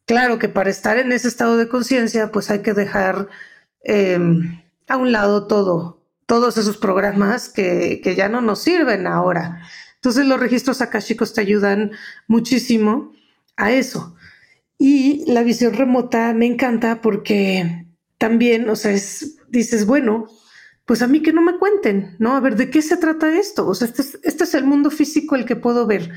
[0.06, 3.28] claro que para estar en ese estado de conciencia, pues hay que dejar
[3.84, 6.01] em, a un lado todo,
[6.32, 9.64] todos esos programas que, ya no nos sirven ahora.
[9.96, 11.92] Entonces los registros akashicos te ayudan
[12.26, 13.12] muchísimo
[13.58, 14.16] a eso.
[14.78, 17.86] Y la visión remota me encanta porque
[18.18, 18.94] también, o sea,
[19.50, 20.28] dices, bueno,
[20.86, 22.38] pues a mí que no me cuenten, ¿no?
[22.38, 23.68] A ver, ¿de qué se trata esto?
[23.68, 26.14] O sea, este es, este es el mundo físico el que puedo ver,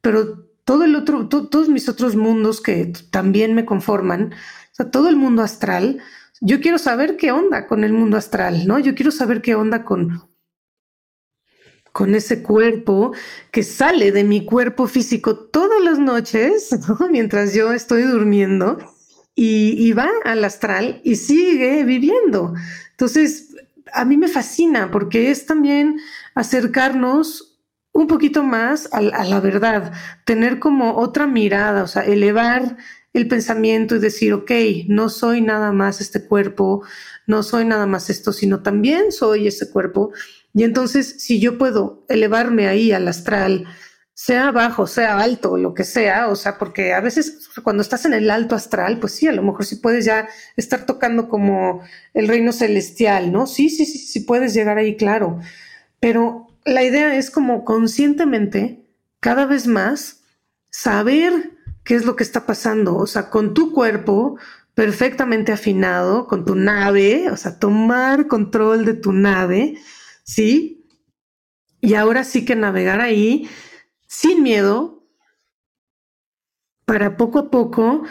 [0.00, 5.10] pero todo el otro, todos mis otros mundos que también me conforman, o sea, todo
[5.10, 6.00] el mundo astral,
[6.40, 8.78] yo quiero saber qué onda con el mundo astral, ¿no?
[8.78, 10.28] Yo quiero saber qué onda con,
[11.92, 13.12] con ese cuerpo
[13.50, 16.70] que sale de mi cuerpo físico todas las noches,
[17.10, 18.78] mientras yo estoy durmiendo,
[19.40, 22.54] y, va al astral y sigue viviendo.
[22.90, 23.54] Entonces,
[23.92, 26.00] a mí me fascina porque es también
[26.34, 27.56] acercarnos
[27.92, 29.92] un poquito más a, a la verdad,
[30.24, 32.76] tener como otra mirada, o sea, elevar
[33.12, 34.50] el pensamiento y decir, ok,
[34.88, 36.82] no soy nada más este cuerpo,
[37.26, 40.12] no soy nada más esto, sino también soy ese cuerpo.
[40.54, 43.66] Y entonces, si yo puedo elevarme ahí al astral,
[44.14, 48.14] sea bajo, sea alto, lo que sea, o sea, porque a veces cuando estás en
[48.14, 51.82] el alto astral, pues sí, a lo mejor sí puedes ya estar tocando como
[52.14, 53.46] el reino celestial, ¿no?
[53.46, 55.38] Sí, sí, sí, sí puedes llegar ahí, claro.
[56.00, 58.82] Pero la idea es como conscientemente,
[59.20, 60.22] cada vez más,
[60.70, 61.52] saber
[61.88, 64.36] qué es lo que está pasando, o sea, con tu cuerpo
[64.74, 69.78] perfectamente afinado, con tu nave, o sea, tomar control de tu nave,
[70.22, 70.84] ¿sí?
[71.80, 73.48] Y ahora sí que navegar ahí
[74.06, 75.02] sin miedo
[76.84, 78.02] para poco a poco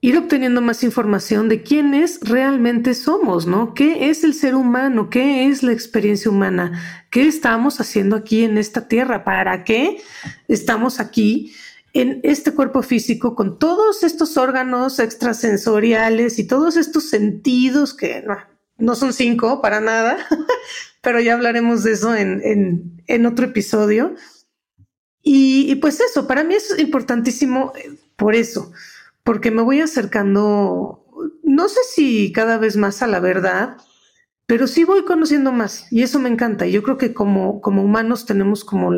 [0.00, 3.74] ir obteniendo más información de quiénes realmente somos, ¿no?
[3.74, 5.08] ¿Qué es el ser humano?
[5.08, 7.06] ¿Qué es la experiencia humana?
[7.12, 9.22] ¿Qué estamos haciendo aquí en esta tierra?
[9.22, 10.02] ¿Para qué
[10.48, 11.54] estamos aquí
[11.92, 18.24] en este cuerpo físico con todos estos órganos extrasensoriales y todos estos sentidos que
[18.78, 20.18] no, son cinco para nada,
[21.02, 24.14] pero ya hablaremos de eso en, otro episodio.
[25.22, 28.72] y pues eso, para mí es importantísimo eh, por eso
[29.24, 31.06] porque me voy acercando,
[31.42, 33.76] no sé si cada vez más a la verdad,
[34.46, 36.66] pero sí voy conociendo más y eso me encanta.
[36.66, 38.90] Yo creo que como, como humanos tenemos como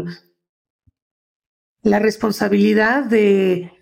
[1.83, 3.73] la responsabilidad de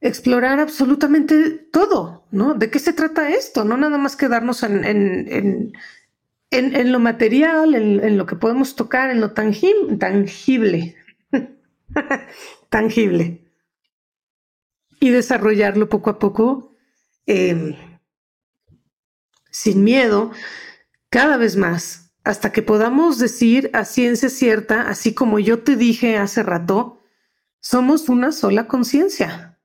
[0.00, 2.54] explorar absolutamente todo, ¿no?
[2.54, 3.64] ¿De qué se trata esto?
[3.64, 5.72] No nada más quedarnos en, en,
[6.50, 10.96] en, lo material, en, lo que podemos tocar, en lo tangible.
[12.68, 13.40] tangible
[15.04, 16.72] y desarrollarlo poco a poco
[17.26, 17.76] em,
[19.50, 20.32] sin miedo,
[21.10, 26.16] cada vez más, hasta que podamos decir a ciencia cierta, así como yo te dije
[26.16, 27.03] hace rato,
[27.64, 29.58] somos una sola conciencia.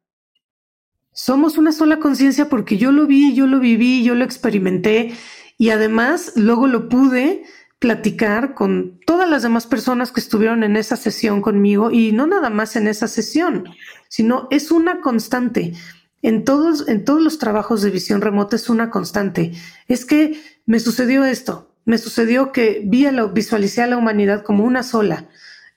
[1.11, 5.13] Somos una sola conciencia porque yo lo vi, yo lo viví, yo lo experimenté
[5.57, 7.43] y además luego lo pude
[7.77, 12.49] platicar con todas las demás personas que estuvieron en esa sesión conmigo y no nada
[12.49, 13.65] más en esa sesión,
[14.07, 15.73] sino es una constante.
[16.21, 19.51] En todos, en todos los trabajos de visión remota es una constante.
[19.89, 24.63] Es que me sucedió esto, me sucedió que vi a visualicé a la humanidad como
[24.63, 25.27] una sola.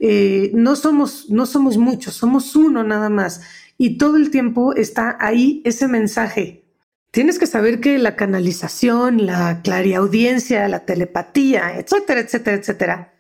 [0.05, 3.43] Eh, no somos, no somos muchos, somos uno nada más.
[3.79, 6.63] Y todo el tiempo está ahí ese mensaje
[7.13, 13.15] Tienes que saber que la canalización, la clariaudiencia, la telepatía, etcétera, etcétera, etcétera,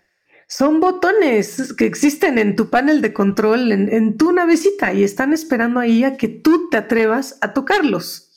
[0.49, 5.79] son botones que existen en tu panel de control, en, tu navecita y están esperando
[5.79, 8.31] ahí a que tú te atrevas a tocarlos.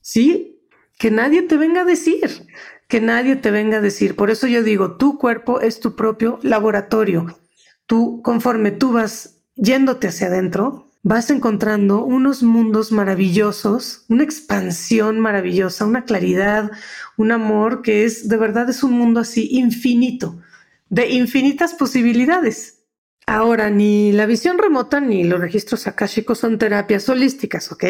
[0.00, 0.66] ¿Sí?
[0.98, 2.46] Que nadie te venga a decir,
[2.88, 4.16] que nadie te venga a decir.
[4.16, 7.38] Por eso yo digo, tu cuerpo es tu propio laboratorio.
[7.92, 15.84] Tú, conforme tú vas yéndote hacia adentro, vas encontrando unos mundos maravillosos, una expansión maravillosa,
[15.84, 16.70] una claridad,
[17.18, 20.40] un amor que es de verdad es un mundo así infinito,
[20.88, 22.78] de infinitas posibilidades.
[23.26, 27.84] Ahora, ni la visión remota ni los registros akáshicos son terapias holísticas, ¿ok?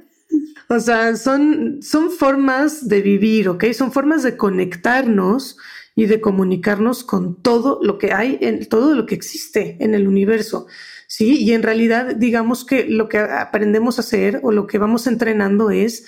[0.70, 3.64] o sea, son, son formas de vivir, ¿ok?
[3.74, 5.58] Son formas de conectarnos
[5.94, 10.08] y de comunicarnos con todo lo que hay, en todo lo que existe en el
[10.08, 10.66] universo.
[11.06, 11.42] ¿sí?
[11.42, 15.70] Y en realidad, digamos que lo que aprendemos a hacer o lo que vamos entrenando
[15.70, 16.06] es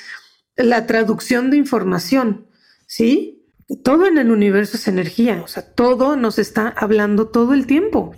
[0.57, 2.47] la traducción de información,
[2.87, 3.45] ¿sí?
[3.83, 8.15] Todo en el universo es energía, o sea, todo nos está hablando todo el tiempo.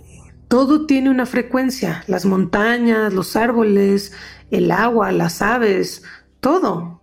[0.47, 4.13] Todo tiene una frecuencia, las montañas, los árboles,
[4.51, 6.03] el agua, las aves,
[6.39, 6.94] todo.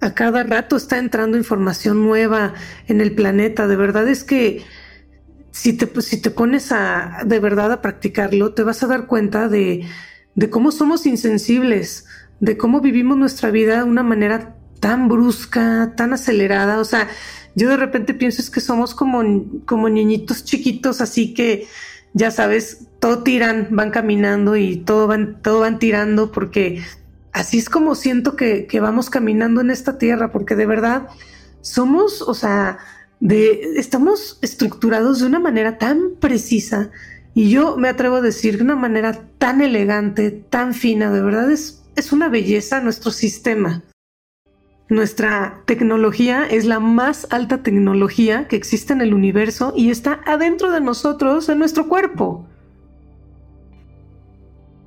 [0.00, 2.54] A cada rato está entrando información nueva
[2.88, 3.66] en el planeta.
[3.66, 4.64] De verdad es que
[5.50, 9.48] si te, si te pones a de verdad a practicarlo, te vas a dar cuenta
[9.48, 9.86] de,
[10.34, 12.06] de cómo somos insensibles,
[12.40, 16.78] de cómo vivimos nuestra vida de una manera tan brusca, tan acelerada.
[16.78, 17.08] O sea,
[17.54, 19.22] yo de repente pienso es que somos como,
[19.66, 21.66] como niñitos chiquitos, así que
[22.12, 26.82] ya sabes, todo tiran, van caminando y todo van, todo van tirando porque
[27.32, 31.08] así es como siento que, que vamos caminando en esta tierra, porque de verdad
[31.60, 32.78] somos, o sea,
[33.20, 36.90] de estamos estructurados de una manera tan precisa
[37.34, 41.50] y yo me atrevo a decir de una manera tan elegante, tan fina, de verdad
[41.50, 43.82] es, es una belleza nuestro sistema.
[44.88, 50.72] Nuestra tecnología es la más alta tecnología que existe en el universo y está adentro
[50.72, 52.48] de nosotros, en nuestro cuerpo.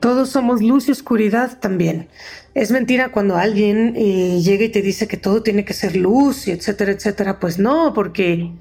[0.04, 2.10] Todos somos luz y oscuridad también.
[2.54, 6.46] Es mentira cuando alguien eh, llega y te dice que todo tiene que ser luz
[6.46, 7.40] y etcétera, etcétera.
[7.40, 8.52] Pues no, porque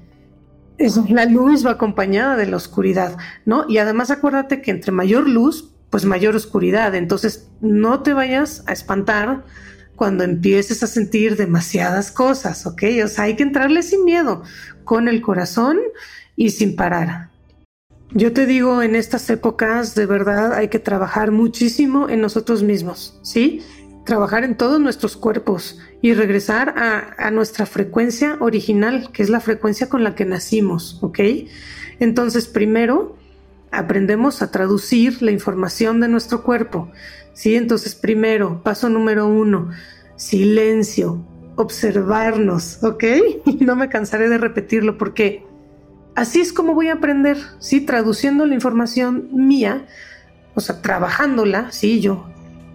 [1.09, 3.65] la luz va acompañada de la oscuridad, ¿no?
[3.67, 6.95] Y además acuérdate que entre mayor luz, pues mayor oscuridad.
[6.95, 9.43] Entonces no te vayas a espantar
[9.97, 12.83] cuando empieces a sentir demasiadas cosas, ¿ok?
[13.03, 14.43] O sea, hay que entrarle sin miedo,
[14.85, 15.77] con el corazón
[16.37, 17.32] y sin parar.
[18.15, 23.17] Yo te digo, en estas épocas de verdad hay que trabajar muchísimo en nosotros mismos,
[23.23, 23.63] ¿sí?
[24.05, 29.89] Trabajar en todos nuestros cuerpos y regresar a, nuestra frecuencia original, que es la frecuencia
[29.89, 31.19] con la que nacimos, ¿ok?
[31.99, 33.15] Entonces, primero,
[33.71, 36.91] aprendemos a traducir la información de nuestro cuerpo,
[37.33, 37.55] ¿sí?
[37.55, 39.71] Entonces, primero, paso número uno,
[40.17, 43.03] silencio, observarnos, ¿ok?
[43.59, 45.47] no me cansaré de repetirlo porque
[46.15, 47.81] Así es como voy a aprender, ¿sí?
[47.81, 49.87] Traduciendo la información mía,
[50.53, 52.33] o sea, trabajándola, sí, yo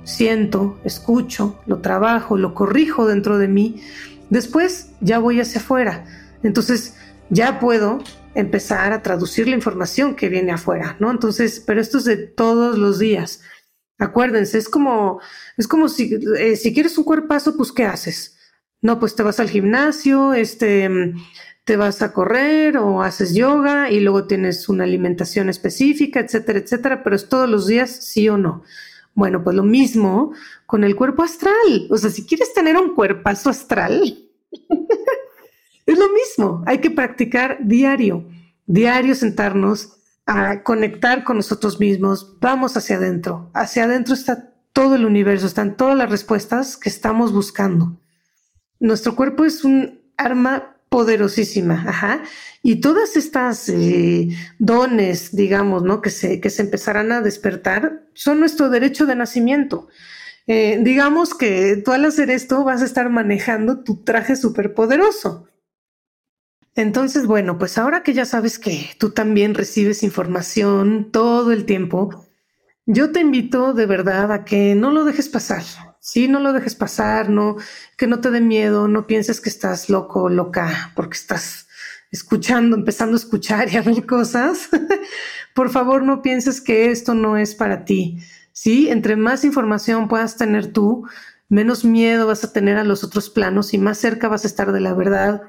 [0.08, 3.82] siento, escucho, lo trabajo, lo corrijo dentro de mí,
[4.30, 6.06] después ya voy hacia afuera.
[6.42, 6.94] Entonces
[7.28, 8.02] ya puedo
[8.34, 11.10] empezar a traducir la información que viene afuera, ¿no?
[11.10, 13.42] Entonces, pero esto es de todos los días.
[13.98, 15.20] Acuérdense, es como,
[15.58, 18.38] es como si, eh, si quieres un cuerpazo, pues ¿qué haces?
[18.80, 20.88] No, pues te vas al gimnasio, este,
[21.68, 27.02] te vas a correr o haces yoga y luego tienes una alimentación específica, etcétera, etcétera,
[27.02, 28.62] pero es todos los días sí o no.
[29.12, 30.32] Bueno, pues lo mismo
[30.64, 31.86] con el cuerpo astral.
[31.90, 34.00] O sea, si quieres tener un cuerpazo astral,
[35.86, 36.64] es lo mismo.
[36.66, 38.26] Hay que practicar diario,
[38.64, 42.38] diario sentarnos a conectar con nosotros mismos.
[42.40, 43.50] Vamos hacia adentro.
[43.52, 48.00] Hacia adentro está todo el universo, están todas las respuestas que estamos buscando.
[48.80, 52.22] Nuestro cuerpo es un arma poderosísima, ajá.
[52.62, 54.28] Y todas estas eh,
[54.58, 56.00] dones, digamos, ¿no?
[56.00, 59.88] Que se, que se empezarán a despertar, son nuestro derecho de nacimiento.
[60.46, 65.46] Eh, digamos que tú al hacer esto vas a estar manejando tu traje superpoderoso.
[66.74, 72.26] Entonces, bueno, pues ahora que ya sabes que tú también recibes información todo el tiempo,
[72.86, 75.62] yo te invito de verdad a que no lo dejes pasar.
[76.10, 77.56] Sí, no lo dejes pasar, no,
[77.98, 81.68] que no te dé miedo, no pienses que estás loco o loca porque estás
[82.10, 84.70] escuchando, empezando a escuchar y a ver cosas.
[85.54, 88.20] Por favor, no pienses que esto no es para ti.
[88.52, 91.06] Sí, entre más información puedas tener tú,
[91.50, 94.72] menos miedo vas a tener a los otros planos y más cerca vas a estar
[94.72, 95.42] de la verdad.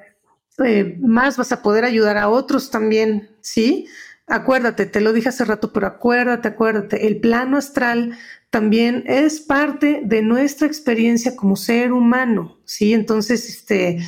[0.66, 3.88] Eh, más vas a poder ayudar a otros también, ¿sí?
[4.28, 8.18] Acuérdate, te lo dije hace rato, pero acuérdate, acuérdate, el plano astral
[8.50, 12.93] también es parte de nuestra experiencia como ser humano, ¿sí?
[12.93, 14.00] Entonces, este,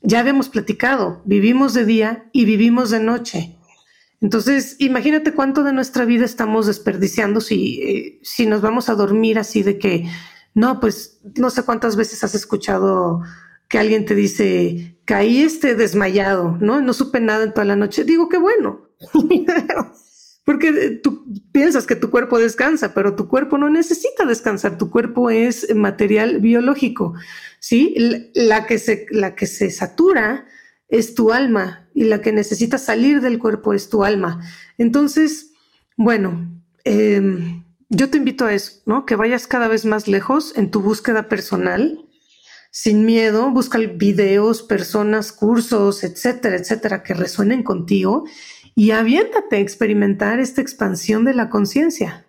[0.00, 3.56] ya habíamos platicado, vivimos de día y vivimos de noche.
[4.20, 9.38] Entonces, imagínate cuánto de nuestra vida estamos desperdiciando si, eh, si nos vamos a dormir
[9.38, 10.08] así de que,
[10.54, 13.22] no, pues no sé cuántas veces has escuchado
[13.68, 16.80] que alguien te dice, caí este desmayado, ¿no?
[16.80, 18.04] No supe nada en toda la noche.
[18.04, 18.90] Digo, qué bueno.
[20.44, 25.30] Porque tú piensas que tu cuerpo descansa, pero tu cuerpo no necesita descansar, tu cuerpo
[25.30, 27.14] es material biológico,
[27.60, 27.94] ¿sí?
[28.34, 30.46] La que se, la que se satura
[30.88, 34.40] es tu alma y la que necesita salir del cuerpo es tu alma.
[34.78, 35.52] Entonces,
[35.96, 36.50] bueno,
[36.84, 39.06] em, yo te invito a eso, ¿no?
[39.06, 42.04] Que vayas cada vez más lejos en tu búsqueda personal,
[42.72, 48.24] sin miedo, busca videos, personas, cursos, etcétera, etcétera, que resuenen contigo
[48.74, 52.26] y aviéntate a experimentar esta expansión de la conciencia.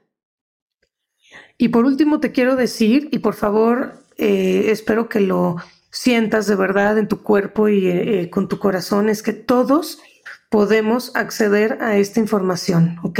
[1.57, 5.57] Y por último te quiero decir, y por favor, eh, espero que lo
[5.91, 9.99] sientas de verdad en tu cuerpo y eh, eh, con tu corazón, es que todos
[10.49, 13.19] podemos acceder a esta información, ¿ok?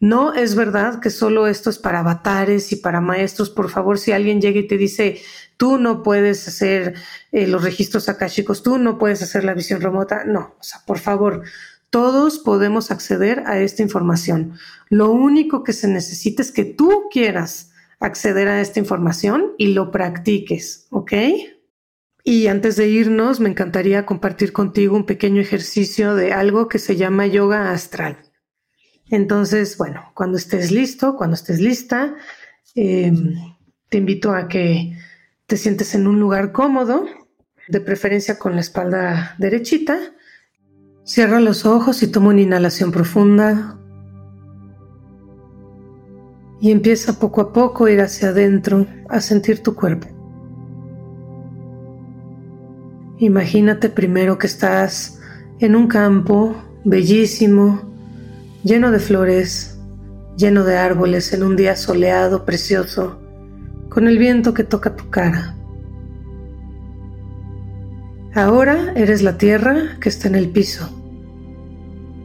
[0.00, 3.48] No es verdad que solo esto es para avatares y para maestros.
[3.48, 5.20] Por favor, si alguien llega y te dice,
[5.56, 6.94] tú no puedes hacer
[7.32, 11.42] los registros akáshicos, tú no puedes hacer la visión remota, no, o sea, por favor,
[11.94, 14.58] todos podemos acceder a esta información.
[14.88, 17.70] Lo único que se necesita es que tú quieras
[18.00, 21.12] acceder a esta información y lo practiques, ¿ok?
[22.24, 26.96] Y antes de irnos, me encantaría compartir contigo un pequeño ejercicio de algo que se
[26.96, 28.18] llama yoga astral.
[29.08, 32.16] Entonces, bueno, cuando estés listo, cuando estés lista,
[32.74, 33.36] em,
[33.88, 34.98] te invito a que
[35.46, 37.06] te sientes en un lugar cómodo,
[37.68, 40.13] de preferencia con la espalda derechita
[41.04, 43.78] Cierra los ojos y toma una inhalación profunda.
[46.62, 50.08] Y empieza poco a poco a ir hacia adentro, a sentir tu cuerpo.
[53.18, 55.20] Imagínate primero que estás
[55.60, 57.82] en un campo bellísimo,
[58.62, 59.78] lleno de flores,
[60.38, 63.18] lleno de árboles, en un día soleado, precioso,
[63.90, 65.54] con el viento que toca tu cara.
[68.34, 70.90] Ahora eres la tierra que está en el piso.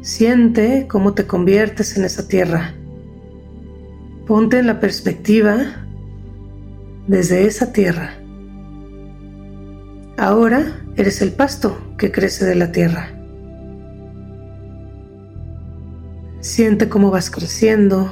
[0.02, 2.74] Siente cómo te conviertes en esa tierra.
[4.26, 5.86] Ponte en la perspectiva
[7.06, 8.16] desde esa tierra.
[10.18, 13.10] Ahora eres el pasto que crece de la tierra.
[16.40, 18.12] Siente cómo vas creciendo.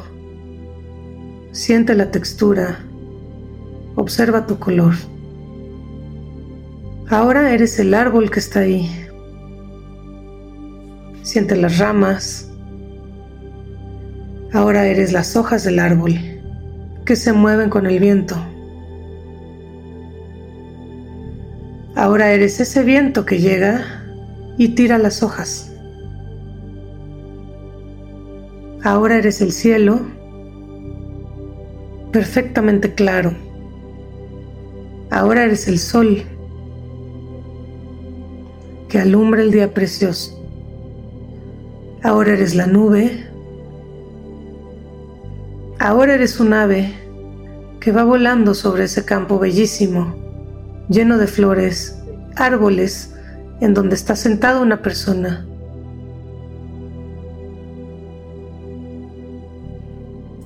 [1.51, 2.77] Siente la textura.
[3.95, 4.93] Observa tu color.
[7.09, 8.89] Ahora eres el árbol que está ahí.
[11.21, 12.51] Siente las ramas.
[14.51, 16.15] Ahora eres las hojas del árbol
[17.05, 18.35] que se mueven con el viento.
[21.95, 23.85] Ahora eres ese viento que llega
[24.57, 25.73] y tira las hojas.
[28.83, 30.01] Ahora eres el cielo,
[32.11, 33.33] perfectamente claro.
[35.09, 36.25] Ahora eres el sol
[38.89, 40.37] que alumbra el día precioso.
[42.03, 43.25] Ahora eres la nube.
[45.79, 46.93] Ahora eres un ave
[47.79, 50.15] que va volando sobre ese campo bellísimo,
[50.89, 51.97] lleno de flores,
[52.35, 53.13] árboles,
[53.61, 55.45] en donde está sentada una persona.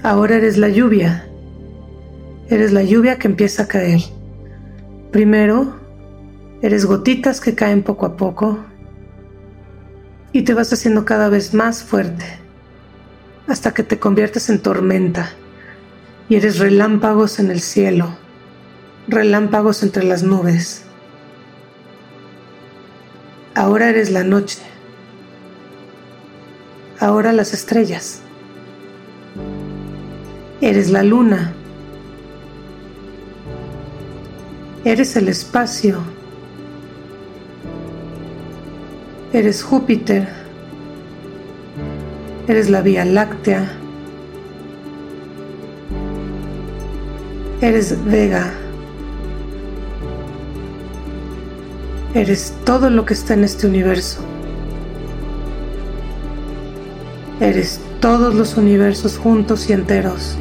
[0.04, 1.28] Ahora eres la lluvia.
[2.50, 4.02] Eres la lluvia que empieza a caer.
[5.12, 5.81] Primero,
[6.62, 8.60] eres gotitas que caen poco a poco
[10.32, 12.26] y te vas haciendo cada vez más fuerte
[13.48, 15.32] hasta que te conviertes en tormenta
[16.30, 18.16] y eres relámpagos en el cielo,
[19.08, 20.84] relámpagos entre las nubes.
[23.54, 24.60] Ahora eres la noche,
[27.00, 28.22] ahora las estrellas.
[30.62, 31.54] Eres la luna.
[34.86, 36.00] Eres el espacio.
[39.34, 40.28] Eres Júpiter.
[42.48, 43.72] Eres la Vía Láctea.
[47.62, 48.52] Eres Vega.
[52.14, 54.22] Eres todo lo que está en este universo.
[57.40, 60.38] Eres todos los universos juntos y enteros.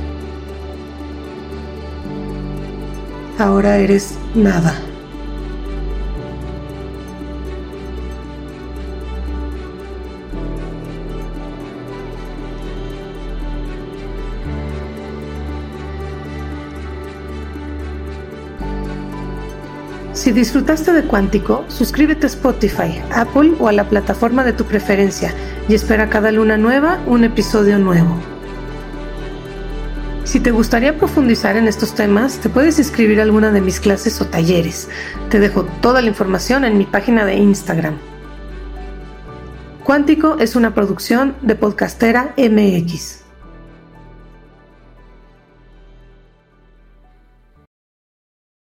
[3.41, 4.90] ahora eres nada.
[20.21, 25.33] Si disfrutaste de Cuántico, suscríbete a Spotify, Apple o a la plataforma de tu preferencia
[25.67, 28.19] y espera cada luna nueva un episodio nuevo.
[30.25, 34.21] Si te gustaría profundizar en estos temas, te puedes inscribir a alguna de mis clases
[34.21, 34.91] o talleres.
[35.31, 37.97] Te dejo toda la información en mi página de Instagram.
[39.85, 43.30] Cuántico es una producción de Podcastera MX.